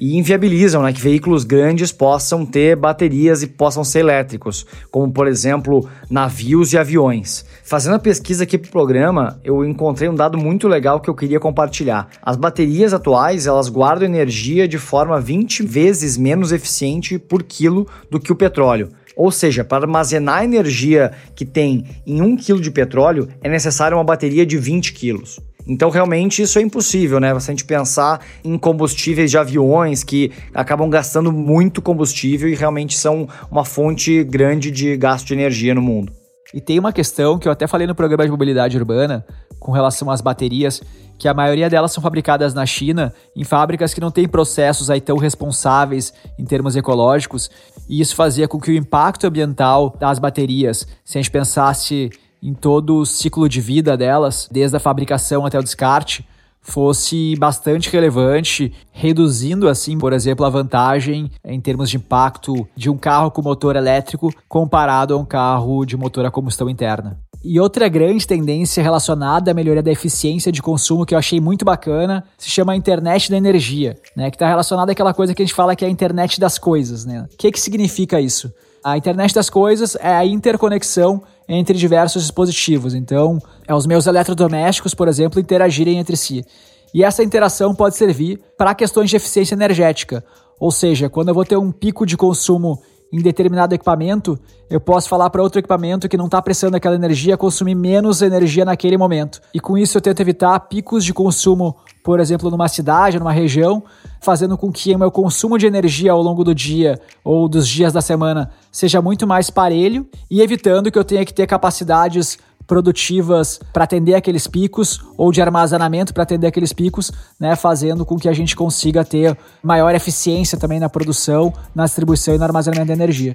e 0.01 0.17
inviabilizam 0.17 0.83
né, 0.83 0.93
que 0.93 1.01
veículos 1.01 1.45
grandes 1.45 1.91
possam 1.91 2.45
ter 2.45 2.77
baterias 2.77 3.43
e 3.43 3.47
possam 3.47 3.83
ser 3.83 4.01
elétricos, 4.01 4.67
como 4.91 5.11
por 5.11 5.27
exemplo 5.27 5.89
navios 6.11 6.73
e 6.73 6.79
aviões. 6.79 7.45
Fazendo 7.65 7.95
a 7.97 7.99
pesquisa 7.99 8.45
aqui 8.45 8.59
para 8.59 8.69
o 8.69 8.73
programa, 8.73 9.41
eu 9.43 9.65
encontrei 9.65 10.09
um 10.09 10.15
dado 10.15 10.37
muito 10.37 10.69
legal 10.69 11.01
que 11.01 11.09
eu 11.09 11.15
queria 11.15 11.41
compartilhar. 11.41 12.09
As 12.23 12.37
baterias 12.37 12.93
atuais 12.93 13.47
elas 13.47 13.69
guardam 13.69 14.07
energia 14.07 14.69
de 14.69 14.79
forma 14.79 15.21
20 15.21 15.63
vezes 15.63 16.17
menos 16.17 16.53
eficiente 16.53 17.19
por 17.19 17.43
quilo 17.43 17.87
do 18.11 18.21
que 18.21 18.33
o 18.33 18.37
petróleo. 18.37 18.91
Ou 19.17 19.33
seja, 19.33 19.65
para 19.65 19.85
armazenar 19.85 20.41
a 20.41 20.45
energia 20.45 21.11
que 21.35 21.47
tem 21.47 21.87
em 22.07 22.21
1 22.21 22.37
kg 22.37 22.61
de 22.61 22.71
petróleo, 22.71 23.29
é 23.43 23.49
necessária 23.49 23.97
uma 23.97 24.05
bateria 24.05 24.45
de 24.45 24.59
20 24.59 24.93
kg. 24.93 25.23
Então, 25.67 25.91
realmente, 25.91 26.43
isso 26.43 26.59
é 26.59 26.63
impossível, 26.63 27.19
né? 27.19 27.29
Se 27.41 27.51
a 27.51 27.53
gente 27.53 27.65
pensar 27.65 28.21
em 28.45 28.57
combustíveis 28.57 29.31
de 29.31 29.39
aviões 29.39 30.05
que 30.05 30.31
acabam 30.55 30.89
gastando 30.89 31.33
muito 31.33 31.83
combustível 31.83 32.49
e 32.49 32.55
realmente 32.55 32.97
são 32.97 33.27
uma 33.51 33.65
fonte 33.65 34.23
grande 34.23 34.71
de 34.71 34.97
gasto 34.97 35.27
de 35.27 35.35
energia 35.35 35.75
no 35.75 35.83
mundo. 35.83 36.13
E 36.55 36.61
tem 36.61 36.79
uma 36.79 36.93
questão 36.93 37.39
que 37.39 37.49
eu 37.49 37.53
até 37.53 37.67
falei 37.67 37.87
no 37.87 37.95
programa 37.95 38.25
de 38.25 38.31
mobilidade 38.31 38.77
urbana 38.77 39.27
com 39.59 39.73
relação 39.73 40.09
às 40.11 40.21
baterias, 40.21 40.81
que 41.19 41.29
a 41.29 41.35
maioria 41.35 41.69
delas 41.69 41.93
são 41.93 42.03
fabricadas 42.03 42.55
na 42.55 42.67
China, 42.67 43.13
em 43.35 43.45
fábricas 43.45 43.95
que 43.95 44.01
não 44.01 44.11
têm 44.11 44.29
processos 44.29 44.91
aí 44.91 45.01
tão 45.01 45.17
responsáveis 45.17 46.13
em 46.39 46.45
termos 46.45 46.77
ecológicos, 46.77 47.51
e 47.89 48.01
isso 48.01 48.15
fazia 48.15 48.49
com 48.49 48.61
que 48.61 48.71
o 48.71 48.77
impacto 48.77 49.27
ambiental 49.27 49.95
das 49.99 50.19
baterias, 50.19 50.87
se 51.05 51.19
a 51.19 51.23
gente 51.23 51.31
pensasse 51.31 52.11
em 52.43 52.55
todo 52.55 52.99
o 52.99 53.07
ciclo 53.07 53.49
de 53.49 53.61
vida 53.61 53.97
delas, 53.97 54.49
desde 54.51 54.77
a 54.77 54.81
fabricação 54.81 55.47
até 55.47 55.59
o 55.59 55.63
descarte, 55.63 56.27
fosse 56.67 57.37
bastante 57.39 57.89
relevante, 57.91 58.73
reduzindo 58.91 59.69
assim, 59.69 59.97
por 59.97 60.13
exemplo, 60.13 60.45
a 60.45 60.51
vantagem 60.51 61.31
em 61.45 61.61
termos 61.61 61.89
de 61.89 61.97
impacto 61.97 62.69
de 62.77 62.91
um 62.91 62.97
carro 62.99 63.31
com 63.31 63.41
motor 63.41 63.77
elétrico 63.77 64.31
comparado 64.49 65.15
a 65.15 65.17
um 65.17 65.25
carro 65.25 65.87
de 65.87 65.97
motor 65.97 66.27
a 66.27 66.31
combustão 66.31 66.69
interna. 66.69 67.21
E 67.49 67.61
outra 67.61 67.89
grande 67.89 68.27
tendência 68.27 68.83
relacionada 68.83 69.53
à 69.53 69.55
melhoria 69.55 69.81
da 69.81 69.93
eficiência 69.93 70.51
de 70.51 70.61
consumo 70.61 71.07
que 71.07 71.15
eu 71.15 71.19
achei 71.19 71.41
muito 71.41 71.65
bacana 71.65 72.25
se 72.37 72.51
chama 72.51 72.73
a 72.73 72.77
internet 72.77 73.31
da 73.31 73.37
energia, 73.37 73.97
né? 74.17 74.33
Que 74.33 74.35
está 74.35 74.49
relacionada 74.49 74.91
àquela 74.91 75.15
coisa 75.15 75.33
que 75.33 75.43
a 75.43 75.47
gente 75.47 75.55
fala 75.55 75.77
que 75.77 75.85
é 75.85 75.89
a 75.89 75.91
internet 75.91 76.41
das 76.41 76.59
coisas, 76.59 77.05
né? 77.05 77.25
O 77.33 77.37
que, 77.37 77.53
que 77.53 77.61
significa 77.61 78.21
isso? 78.21 78.53
A 78.83 78.97
internet 78.97 79.33
das 79.33 79.49
coisas 79.49 79.97
é 80.01 80.13
a 80.13 80.27
interconexão 80.27 81.23
entre 81.49 81.79
diversos 81.79 82.23
dispositivos. 82.23 82.95
Então, 82.95 83.39
é 83.69 83.73
os 83.73 83.87
meus 83.87 84.09
eletrodomésticos, 84.09 84.93
por 84.93 85.07
exemplo, 85.07 85.39
interagirem 85.39 85.99
entre 85.99 86.17
si. 86.17 86.45
E 86.93 87.05
essa 87.05 87.23
interação 87.23 87.73
pode 87.77 87.95
servir 87.95 88.41
para 88.59 88.75
questões 88.75 89.09
de 89.09 89.15
eficiência 89.15 89.55
energética. 89.55 90.25
Ou 90.59 90.73
seja, 90.73 91.09
quando 91.09 91.29
eu 91.29 91.35
vou 91.35 91.45
ter 91.45 91.57
um 91.57 91.71
pico 91.71 92.05
de 92.05 92.17
consumo 92.17 92.83
em 93.17 93.23
determinado 93.23 93.75
equipamento, 93.75 94.39
eu 94.69 94.79
posso 94.79 95.09
falar 95.09 95.31
para 95.31 95.43
outro 95.43 95.59
equipamento 95.59 96.09
que 96.09 96.19
não 96.19 96.27
está 96.27 96.43
prestando 96.43 96.77
aquela 96.77 96.95
energia 96.95 97.37
consumir 97.37 97.75
menos 97.75 98.21
energia 98.21 98.65
naquele 98.65 98.99
momento. 98.99 99.41
E 99.55 99.59
com 99.59 99.79
isso 99.79 99.97
eu 99.97 100.03
tento 100.03 100.21
evitar 100.21 100.59
picos 100.61 101.03
de 101.03 101.15
consumo, 101.15 101.77
por 102.05 102.21
exemplo, 102.21 102.51
numa 102.51 102.69
cidade, 102.69 103.19
numa 103.19 103.33
região, 103.33 103.83
fazendo 104.21 104.59
com 104.59 104.71
que 104.71 104.95
o 104.95 104.99
meu 104.99 105.11
consumo 105.11 105.57
de 105.57 105.67
energia 105.67 106.13
ao 106.13 106.21
longo 106.21 106.45
do 106.45 106.55
dia 106.55 107.01
ou 107.25 107.49
dos 107.49 107.67
dias 107.67 107.93
da 107.93 108.03
semana 108.03 108.51
seja 108.71 109.01
muito 109.01 109.27
mais 109.27 109.49
parelho 109.49 110.07
e 110.31 110.43
evitando 110.43 110.91
que 110.91 110.99
eu 110.99 111.05
tenha 111.05 111.25
que 111.25 111.33
ter 111.33 111.47
capacidades 111.47 112.39
produtivas 112.67 113.61
para 113.73 113.85
atender 113.85 114.15
aqueles 114.15 114.47
picos 114.47 115.01
ou 115.17 115.31
de 115.31 115.41
armazenamento 115.41 116.13
para 116.13 116.23
atender 116.23 116.47
aqueles 116.47 116.73
picos, 116.73 117.13
né, 117.39 117.55
fazendo 117.57 118.05
com 118.05 118.17
que 118.17 118.29
a 118.29 118.33
gente 118.33 118.57
consiga 118.57 119.05
ter 119.05 119.37
maior 119.63 119.95
eficiência 119.95 120.59
também 120.59 120.81
na 120.81 120.89
produção, 120.89 121.53
na 121.75 121.85
distribuição 121.85 122.35
e 122.35 122.39
no 122.39 122.45
armazenamento 122.45 122.89
da 122.89 122.95
energia. 122.95 123.35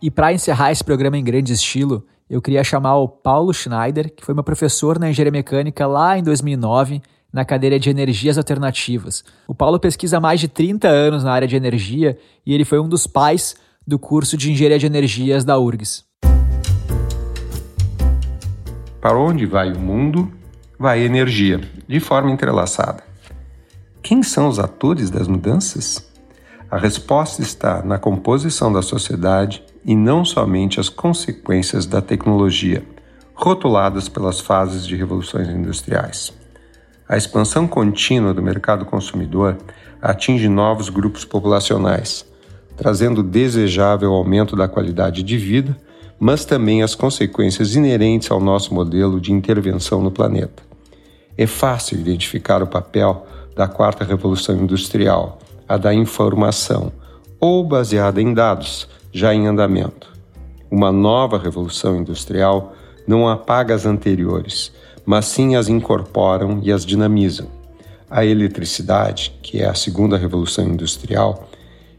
E 0.00 0.10
para 0.10 0.32
encerrar 0.32 0.72
esse 0.72 0.82
programa 0.82 1.16
em 1.16 1.24
grande 1.24 1.52
estilo, 1.52 2.04
eu 2.28 2.42
queria 2.42 2.64
chamar 2.64 2.96
o 2.96 3.08
Paulo 3.08 3.52
Schneider, 3.52 4.12
que 4.14 4.24
foi 4.24 4.34
meu 4.34 4.42
professor 4.42 4.98
na 4.98 5.08
engenharia 5.10 5.30
mecânica 5.30 5.86
lá 5.86 6.18
em 6.18 6.22
2009, 6.22 7.02
na 7.32 7.44
cadeira 7.44 7.78
de 7.78 7.88
energias 7.88 8.36
alternativas. 8.36 9.24
O 9.46 9.54
Paulo 9.54 9.78
pesquisa 9.78 10.18
há 10.18 10.20
mais 10.20 10.40
de 10.40 10.48
30 10.48 10.88
anos 10.88 11.24
na 11.24 11.32
área 11.32 11.48
de 11.48 11.56
energia 11.56 12.18
e 12.44 12.52
ele 12.52 12.64
foi 12.64 12.78
um 12.78 12.88
dos 12.88 13.06
pais 13.06 13.54
do 13.86 13.98
curso 13.98 14.36
de 14.36 14.50
engenharia 14.50 14.78
de 14.78 14.86
energias 14.86 15.44
da 15.44 15.58
URGS. 15.58 16.04
Para 19.02 19.18
onde 19.18 19.44
vai 19.46 19.72
o 19.72 19.80
mundo, 19.80 20.32
vai 20.78 21.00
a 21.00 21.04
energia, 21.04 21.60
de 21.88 21.98
forma 21.98 22.30
entrelaçada. 22.30 23.02
Quem 24.00 24.22
são 24.22 24.46
os 24.46 24.60
atores 24.60 25.10
das 25.10 25.26
mudanças? 25.26 26.08
A 26.70 26.78
resposta 26.78 27.42
está 27.42 27.82
na 27.82 27.98
composição 27.98 28.72
da 28.72 28.80
sociedade 28.80 29.64
e 29.84 29.96
não 29.96 30.24
somente 30.24 30.78
as 30.78 30.88
consequências 30.88 31.84
da 31.84 32.00
tecnologia, 32.00 32.84
rotuladas 33.34 34.08
pelas 34.08 34.38
fases 34.38 34.86
de 34.86 34.94
revoluções 34.94 35.48
industriais. 35.48 36.32
A 37.08 37.16
expansão 37.16 37.66
contínua 37.66 38.32
do 38.32 38.40
mercado 38.40 38.84
consumidor 38.84 39.58
atinge 40.00 40.48
novos 40.48 40.88
grupos 40.88 41.24
populacionais, 41.24 42.24
trazendo 42.76 43.18
o 43.18 43.24
desejável 43.24 44.12
aumento 44.12 44.54
da 44.54 44.68
qualidade 44.68 45.24
de 45.24 45.36
vida 45.36 45.76
mas 46.24 46.44
também 46.44 46.84
as 46.84 46.94
consequências 46.94 47.74
inerentes 47.74 48.30
ao 48.30 48.38
nosso 48.38 48.72
modelo 48.72 49.20
de 49.20 49.32
intervenção 49.32 50.00
no 50.00 50.08
planeta. 50.12 50.62
É 51.36 51.48
fácil 51.48 51.98
identificar 51.98 52.62
o 52.62 52.66
papel 52.68 53.26
da 53.56 53.66
quarta 53.66 54.04
revolução 54.04 54.56
industrial, 54.56 55.40
a 55.68 55.76
da 55.76 55.92
informação, 55.92 56.92
ou 57.40 57.64
baseada 57.64 58.22
em 58.22 58.32
dados, 58.32 58.88
já 59.10 59.34
em 59.34 59.48
andamento. 59.48 60.12
Uma 60.70 60.92
nova 60.92 61.36
revolução 61.36 61.96
industrial 61.96 62.72
não 63.04 63.28
apaga 63.28 63.74
as 63.74 63.84
anteriores, 63.84 64.70
mas 65.04 65.24
sim 65.24 65.56
as 65.56 65.68
incorporam 65.68 66.60
e 66.62 66.70
as 66.70 66.86
dinamizam. 66.86 67.48
A 68.08 68.24
eletricidade, 68.24 69.36
que 69.42 69.60
é 69.60 69.66
a 69.66 69.74
segunda 69.74 70.16
revolução 70.16 70.66
industrial, 70.68 71.48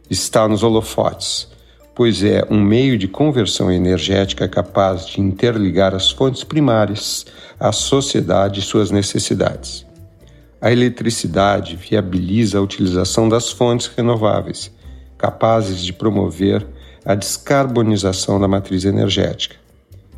está 0.09 0.47
nos 0.47 0.63
holofotes 0.63 1.51
pois 1.95 2.23
é 2.23 2.45
um 2.49 2.61
meio 2.61 2.97
de 2.97 3.07
conversão 3.07 3.71
energética 3.71 4.47
capaz 4.47 5.07
de 5.07 5.21
interligar 5.21 5.93
as 5.93 6.09
fontes 6.09 6.43
primárias 6.43 7.25
à 7.59 7.71
sociedade 7.71 8.59
e 8.59 8.63
suas 8.63 8.89
necessidades. 8.89 9.85
A 10.59 10.71
eletricidade 10.71 11.75
viabiliza 11.75 12.57
a 12.57 12.61
utilização 12.61 13.29
das 13.29 13.51
fontes 13.51 13.87
renováveis, 13.87 14.71
capazes 15.17 15.83
de 15.83 15.93
promover 15.93 16.65
a 17.05 17.15
descarbonização 17.15 18.39
da 18.39 18.47
matriz 18.47 18.85
energética. 18.85 19.57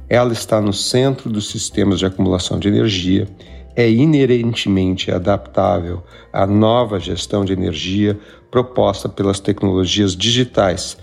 Ela 0.07 0.33
está 0.33 0.61
no 0.61 0.71
centro 0.71 1.29
dos 1.29 1.49
sistemas 1.49 1.99
de 1.99 2.05
acumulação 2.05 2.59
de 2.59 2.67
energia, 2.67 3.27
é 3.75 3.89
inerentemente 3.89 5.11
adaptável 5.11 6.03
à 6.31 6.45
nova 6.45 6.99
gestão 6.99 7.43
de 7.43 7.51
energia 7.51 8.17
proposta 8.49 9.09
pelas 9.09 9.39
tecnologias 9.39 10.15
digitais 10.15 10.95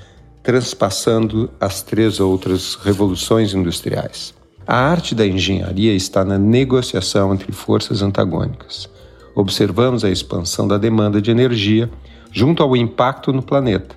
transpassando 0.42 1.50
as 1.60 1.82
três 1.82 2.20
outras 2.20 2.74
revoluções 2.74 3.54
industriais. 3.54 4.34
A 4.66 4.76
arte 4.76 5.14
da 5.14 5.26
engenharia 5.26 5.94
está 5.94 6.24
na 6.24 6.38
negociação 6.38 7.34
entre 7.34 7.52
forças 7.52 8.02
antagônicas. 8.02 8.88
Observamos 9.34 10.04
a 10.04 10.10
expansão 10.10 10.68
da 10.68 10.78
demanda 10.78 11.20
de 11.20 11.30
energia 11.30 11.90
junto 12.30 12.62
ao 12.62 12.76
impacto 12.76 13.32
no 13.32 13.42
planeta. 13.42 13.96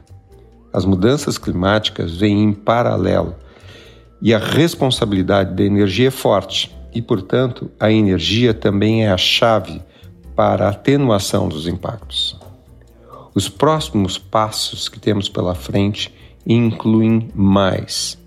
As 0.72 0.86
mudanças 0.86 1.38
climáticas 1.38 2.16
vêm 2.18 2.44
em 2.44 2.54
paralelo 2.54 3.36
e 4.22 4.34
a 4.34 4.40
responsabilidade 4.40 5.54
da 5.54 5.64
energia 5.64 6.08
é 6.08 6.12
forte 6.12 6.76
e, 6.94 7.02
portanto, 7.02 7.70
a 7.80 7.92
energia 7.92 8.54
também 8.54 9.06
é 9.06 9.12
a 9.12 9.18
chave 9.18 9.82
para 10.36 10.66
a 10.66 10.70
atenuação 10.70 11.48
dos 11.48 11.68
impactos. 11.68 12.38
Os 13.34 13.50
próximos 13.50 14.18
passos 14.18 14.88
que 14.88 15.00
temos 15.00 15.28
pela 15.28 15.54
frente 15.54 16.14
incluem 16.46 17.30
mais. 17.34 18.18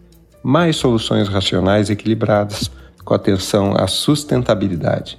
Mais 0.43 0.77
soluções 0.77 1.29
racionais 1.29 1.91
equilibradas, 1.91 2.71
com 3.05 3.15
atenção 3.15 3.75
à 3.77 3.87
sustentabilidade. 3.87 5.19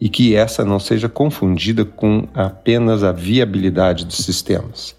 E 0.00 0.08
que 0.08 0.34
essa 0.34 0.64
não 0.64 0.78
seja 0.78 1.08
confundida 1.08 1.84
com 1.84 2.28
apenas 2.34 3.02
a 3.02 3.12
viabilidade 3.12 4.04
dos 4.04 4.18
sistemas. 4.18 4.94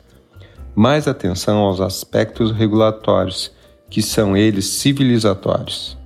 Mais 0.76 1.08
atenção 1.08 1.60
aos 1.60 1.80
aspectos 1.80 2.52
regulatórios, 2.52 3.52
que 3.90 4.02
são 4.02 4.36
eles 4.36 4.66
civilizatórios. 4.66 5.98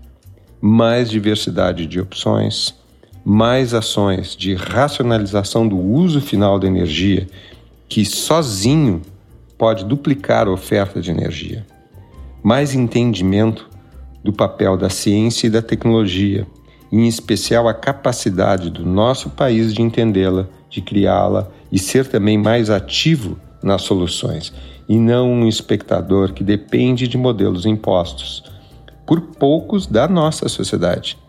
Mais 0.62 1.10
diversidade 1.10 1.88
de 1.88 2.00
opções, 2.00 2.76
mais 3.24 3.74
ações 3.74 4.36
de 4.36 4.54
racionalização 4.54 5.68
do 5.68 5.78
uso 5.78 6.22
final 6.22 6.60
da 6.60 6.68
energia, 6.68 7.28
que 7.88 8.06
sozinho 8.06 9.02
pode 9.62 9.86
duplicar 9.86 10.48
a 10.48 10.52
oferta 10.52 11.00
de 11.00 11.12
energia. 11.12 11.64
Mais 12.42 12.74
entendimento 12.74 13.70
do 14.24 14.34
papel 14.34 14.76
da 14.76 14.90
ciência 14.90 15.46
e 15.46 15.52
da 15.52 15.62
tecnologia, 15.62 16.48
em 16.92 17.08
especial 17.08 17.68
a 17.68 17.74
capacidade 17.76 18.72
do 18.72 18.84
nosso 18.84 19.30
país 19.30 19.72
de 19.72 19.84
entendê-la, 19.84 20.48
de 20.68 20.82
criá-la 20.82 21.48
e 21.72 21.78
ser 21.78 22.08
também 22.08 22.40
mais 22.40 22.72
ativo 22.72 23.38
nas 23.62 23.84
soluções, 23.84 24.52
e 24.90 24.98
não 24.98 25.32
um 25.32 25.48
espectador 25.48 26.34
que 26.34 26.44
depende 26.44 27.08
de 27.08 27.16
modelos 27.16 27.68
impostos 27.68 28.44
por 29.06 29.22
poucos 29.22 29.86
da 29.86 30.08
nossa 30.08 30.50
sociedade. 30.50 31.20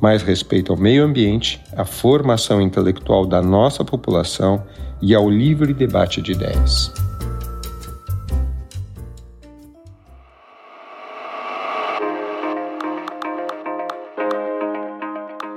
Mais 0.00 0.22
respeito 0.22 0.72
ao 0.72 0.78
meio 0.78 1.04
ambiente, 1.04 1.60
à 1.76 1.84
formação 1.84 2.62
intelectual 2.62 3.26
da 3.26 3.42
nossa 3.42 3.84
população 3.84 4.64
e 5.02 5.14
ao 5.14 5.28
livre 5.28 5.74
debate 5.74 6.22
de 6.22 6.32
ideias. 6.32 7.11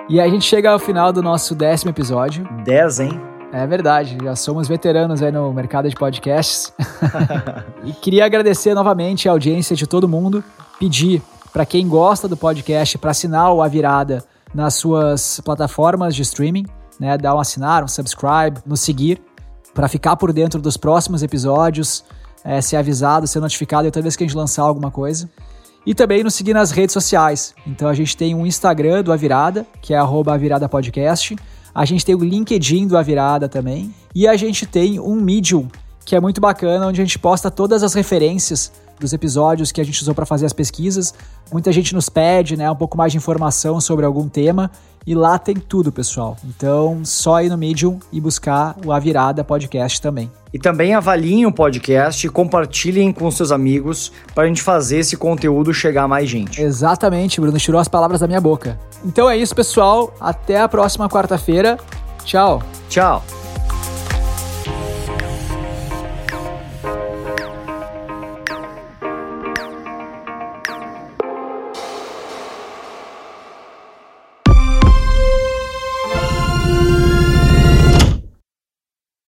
E 0.08 0.22
a 0.22 0.30
gente 0.30 0.46
chega 0.46 0.70
ao 0.70 0.78
final 0.78 1.12
do 1.12 1.24
nosso 1.24 1.56
décimo 1.56 1.90
episódio. 1.90 2.48
10, 2.64 3.00
hein? 3.00 3.22
É 3.52 3.66
verdade, 3.66 4.16
já 4.24 4.36
somos 4.36 4.68
veteranos 4.68 5.24
aí 5.24 5.32
no 5.32 5.52
mercado 5.52 5.90
de 5.90 5.96
podcasts. 5.96 6.72
e 7.84 7.92
queria 7.92 8.24
agradecer 8.24 8.76
novamente 8.76 9.28
a 9.28 9.32
audiência 9.32 9.76
de 9.76 9.88
todo 9.88 10.08
mundo, 10.08 10.44
pedir 10.80 11.24
para 11.52 11.66
quem 11.66 11.88
gosta 11.88 12.28
do 12.28 12.38
podcast 12.38 13.00
para 13.00 13.12
assinar 13.12 13.52
o 13.52 13.64
A 13.64 13.68
Virada 13.68 14.24
nas 14.54 14.76
suas 14.76 15.40
plataformas 15.40 16.16
de 16.16 16.22
streaming, 16.22 16.68
né? 17.00 17.18
Dar 17.18 17.34
um 17.34 17.40
assinar, 17.40 17.84
um 17.84 17.88
subscribe, 17.88 18.60
nos 18.64 18.82
seguir, 18.82 19.20
para 19.74 19.88
ficar 19.88 20.16
por 20.18 20.32
dentro 20.32 20.62
dos 20.62 20.78
próximos 20.78 21.24
episódios, 21.24 22.06
é, 22.44 22.62
ser 22.62 22.76
avisado, 22.76 23.26
ser 23.26 23.40
notificado 23.40 23.90
toda 23.90 24.04
vez 24.04 24.16
que 24.16 24.24
a 24.24 24.28
gente 24.28 24.38
lançar 24.38 24.64
alguma 24.64 24.92
coisa. 24.92 25.28
E 25.86 25.94
também 25.94 26.24
nos 26.24 26.34
seguir 26.34 26.54
nas 26.54 26.72
redes 26.72 26.94
sociais. 26.94 27.54
Então 27.66 27.88
a 27.88 27.94
gente 27.94 28.18
tem 28.18 28.34
um 28.34 28.46
Instagram 28.46 29.04
do 29.04 29.12
Avirada, 29.12 29.66
que 29.82 29.94
é 29.94 29.98
@avirada 29.98 30.68
podcast. 30.68 31.36
A 31.74 31.86
gente 31.86 32.06
tem 32.06 32.16
o 32.16 32.24
LinkedIn 32.24 32.88
do 32.88 32.98
Avirada 32.98 33.48
também. 33.48 33.94
E 34.14 34.28
a 34.28 34.36
gente 34.36 34.66
tem 34.66 35.00
um 35.00 35.16
Medium, 35.16 35.68
que 36.06 36.16
é 36.16 36.20
muito 36.20 36.40
bacana, 36.42 36.88
onde 36.88 37.02
a 37.02 37.04
gente 37.04 37.20
posta 37.20 37.52
todas 37.52 37.84
as 37.84 37.94
referências 37.94 38.72
dos 39.00 39.14
episódios 39.14 39.72
que 39.72 39.82
a 39.82 39.84
gente 39.84 40.02
usou 40.02 40.14
para 40.16 40.26
fazer 40.26 40.46
as 40.46 40.54
pesquisas. 40.54 41.14
Muita 41.52 41.72
gente 41.72 41.94
nos 41.94 42.10
pede, 42.10 42.56
né, 42.56 42.70
um 42.70 42.76
pouco 42.76 42.98
mais 42.98 43.12
de 43.12 43.18
informação 43.18 43.80
sobre 43.80 44.06
algum 44.06 44.28
tema 44.28 44.72
e 45.08 45.14
lá 45.14 45.38
tem 45.38 45.56
tudo, 45.56 45.92
pessoal. 45.92 46.36
Então, 46.44 47.02
só 47.04 47.42
ir 47.42 47.50
no 47.50 47.58
Medium 47.58 48.00
e 48.12 48.20
buscar 48.20 48.76
o 48.84 48.92
A 48.92 48.98
Virada 48.98 49.44
Podcast 49.44 50.02
também. 50.02 50.32
E 50.52 50.58
também 50.58 50.96
avaliem 50.96 51.46
o 51.46 51.52
podcast 51.52 52.26
e 52.26 52.30
compartilhem 52.30 53.12
com 53.12 53.30
seus 53.30 53.52
amigos 53.52 54.12
para 54.34 54.46
a 54.46 54.48
gente 54.48 54.64
fazer 54.64 55.00
esse 55.00 55.16
conteúdo 55.16 55.74
chegar 55.74 56.04
a 56.04 56.08
mais 56.08 56.28
gente. 56.28 56.60
Exatamente, 56.60 57.40
Bruno, 57.40 57.58
tirou 57.60 57.80
as 57.80 57.88
palavras 57.88 58.22
da 58.22 58.28
minha 58.28 58.42
boca. 58.42 58.80
Então 59.04 59.30
é 59.30 59.38
isso, 59.38 59.56
pessoal. 59.56 60.12
Até 60.20 60.60
a 60.60 60.68
próxima 60.68 61.08
quarta-feira. 61.08 61.78
Tchau. 62.24 62.64
Tchau. 62.90 63.45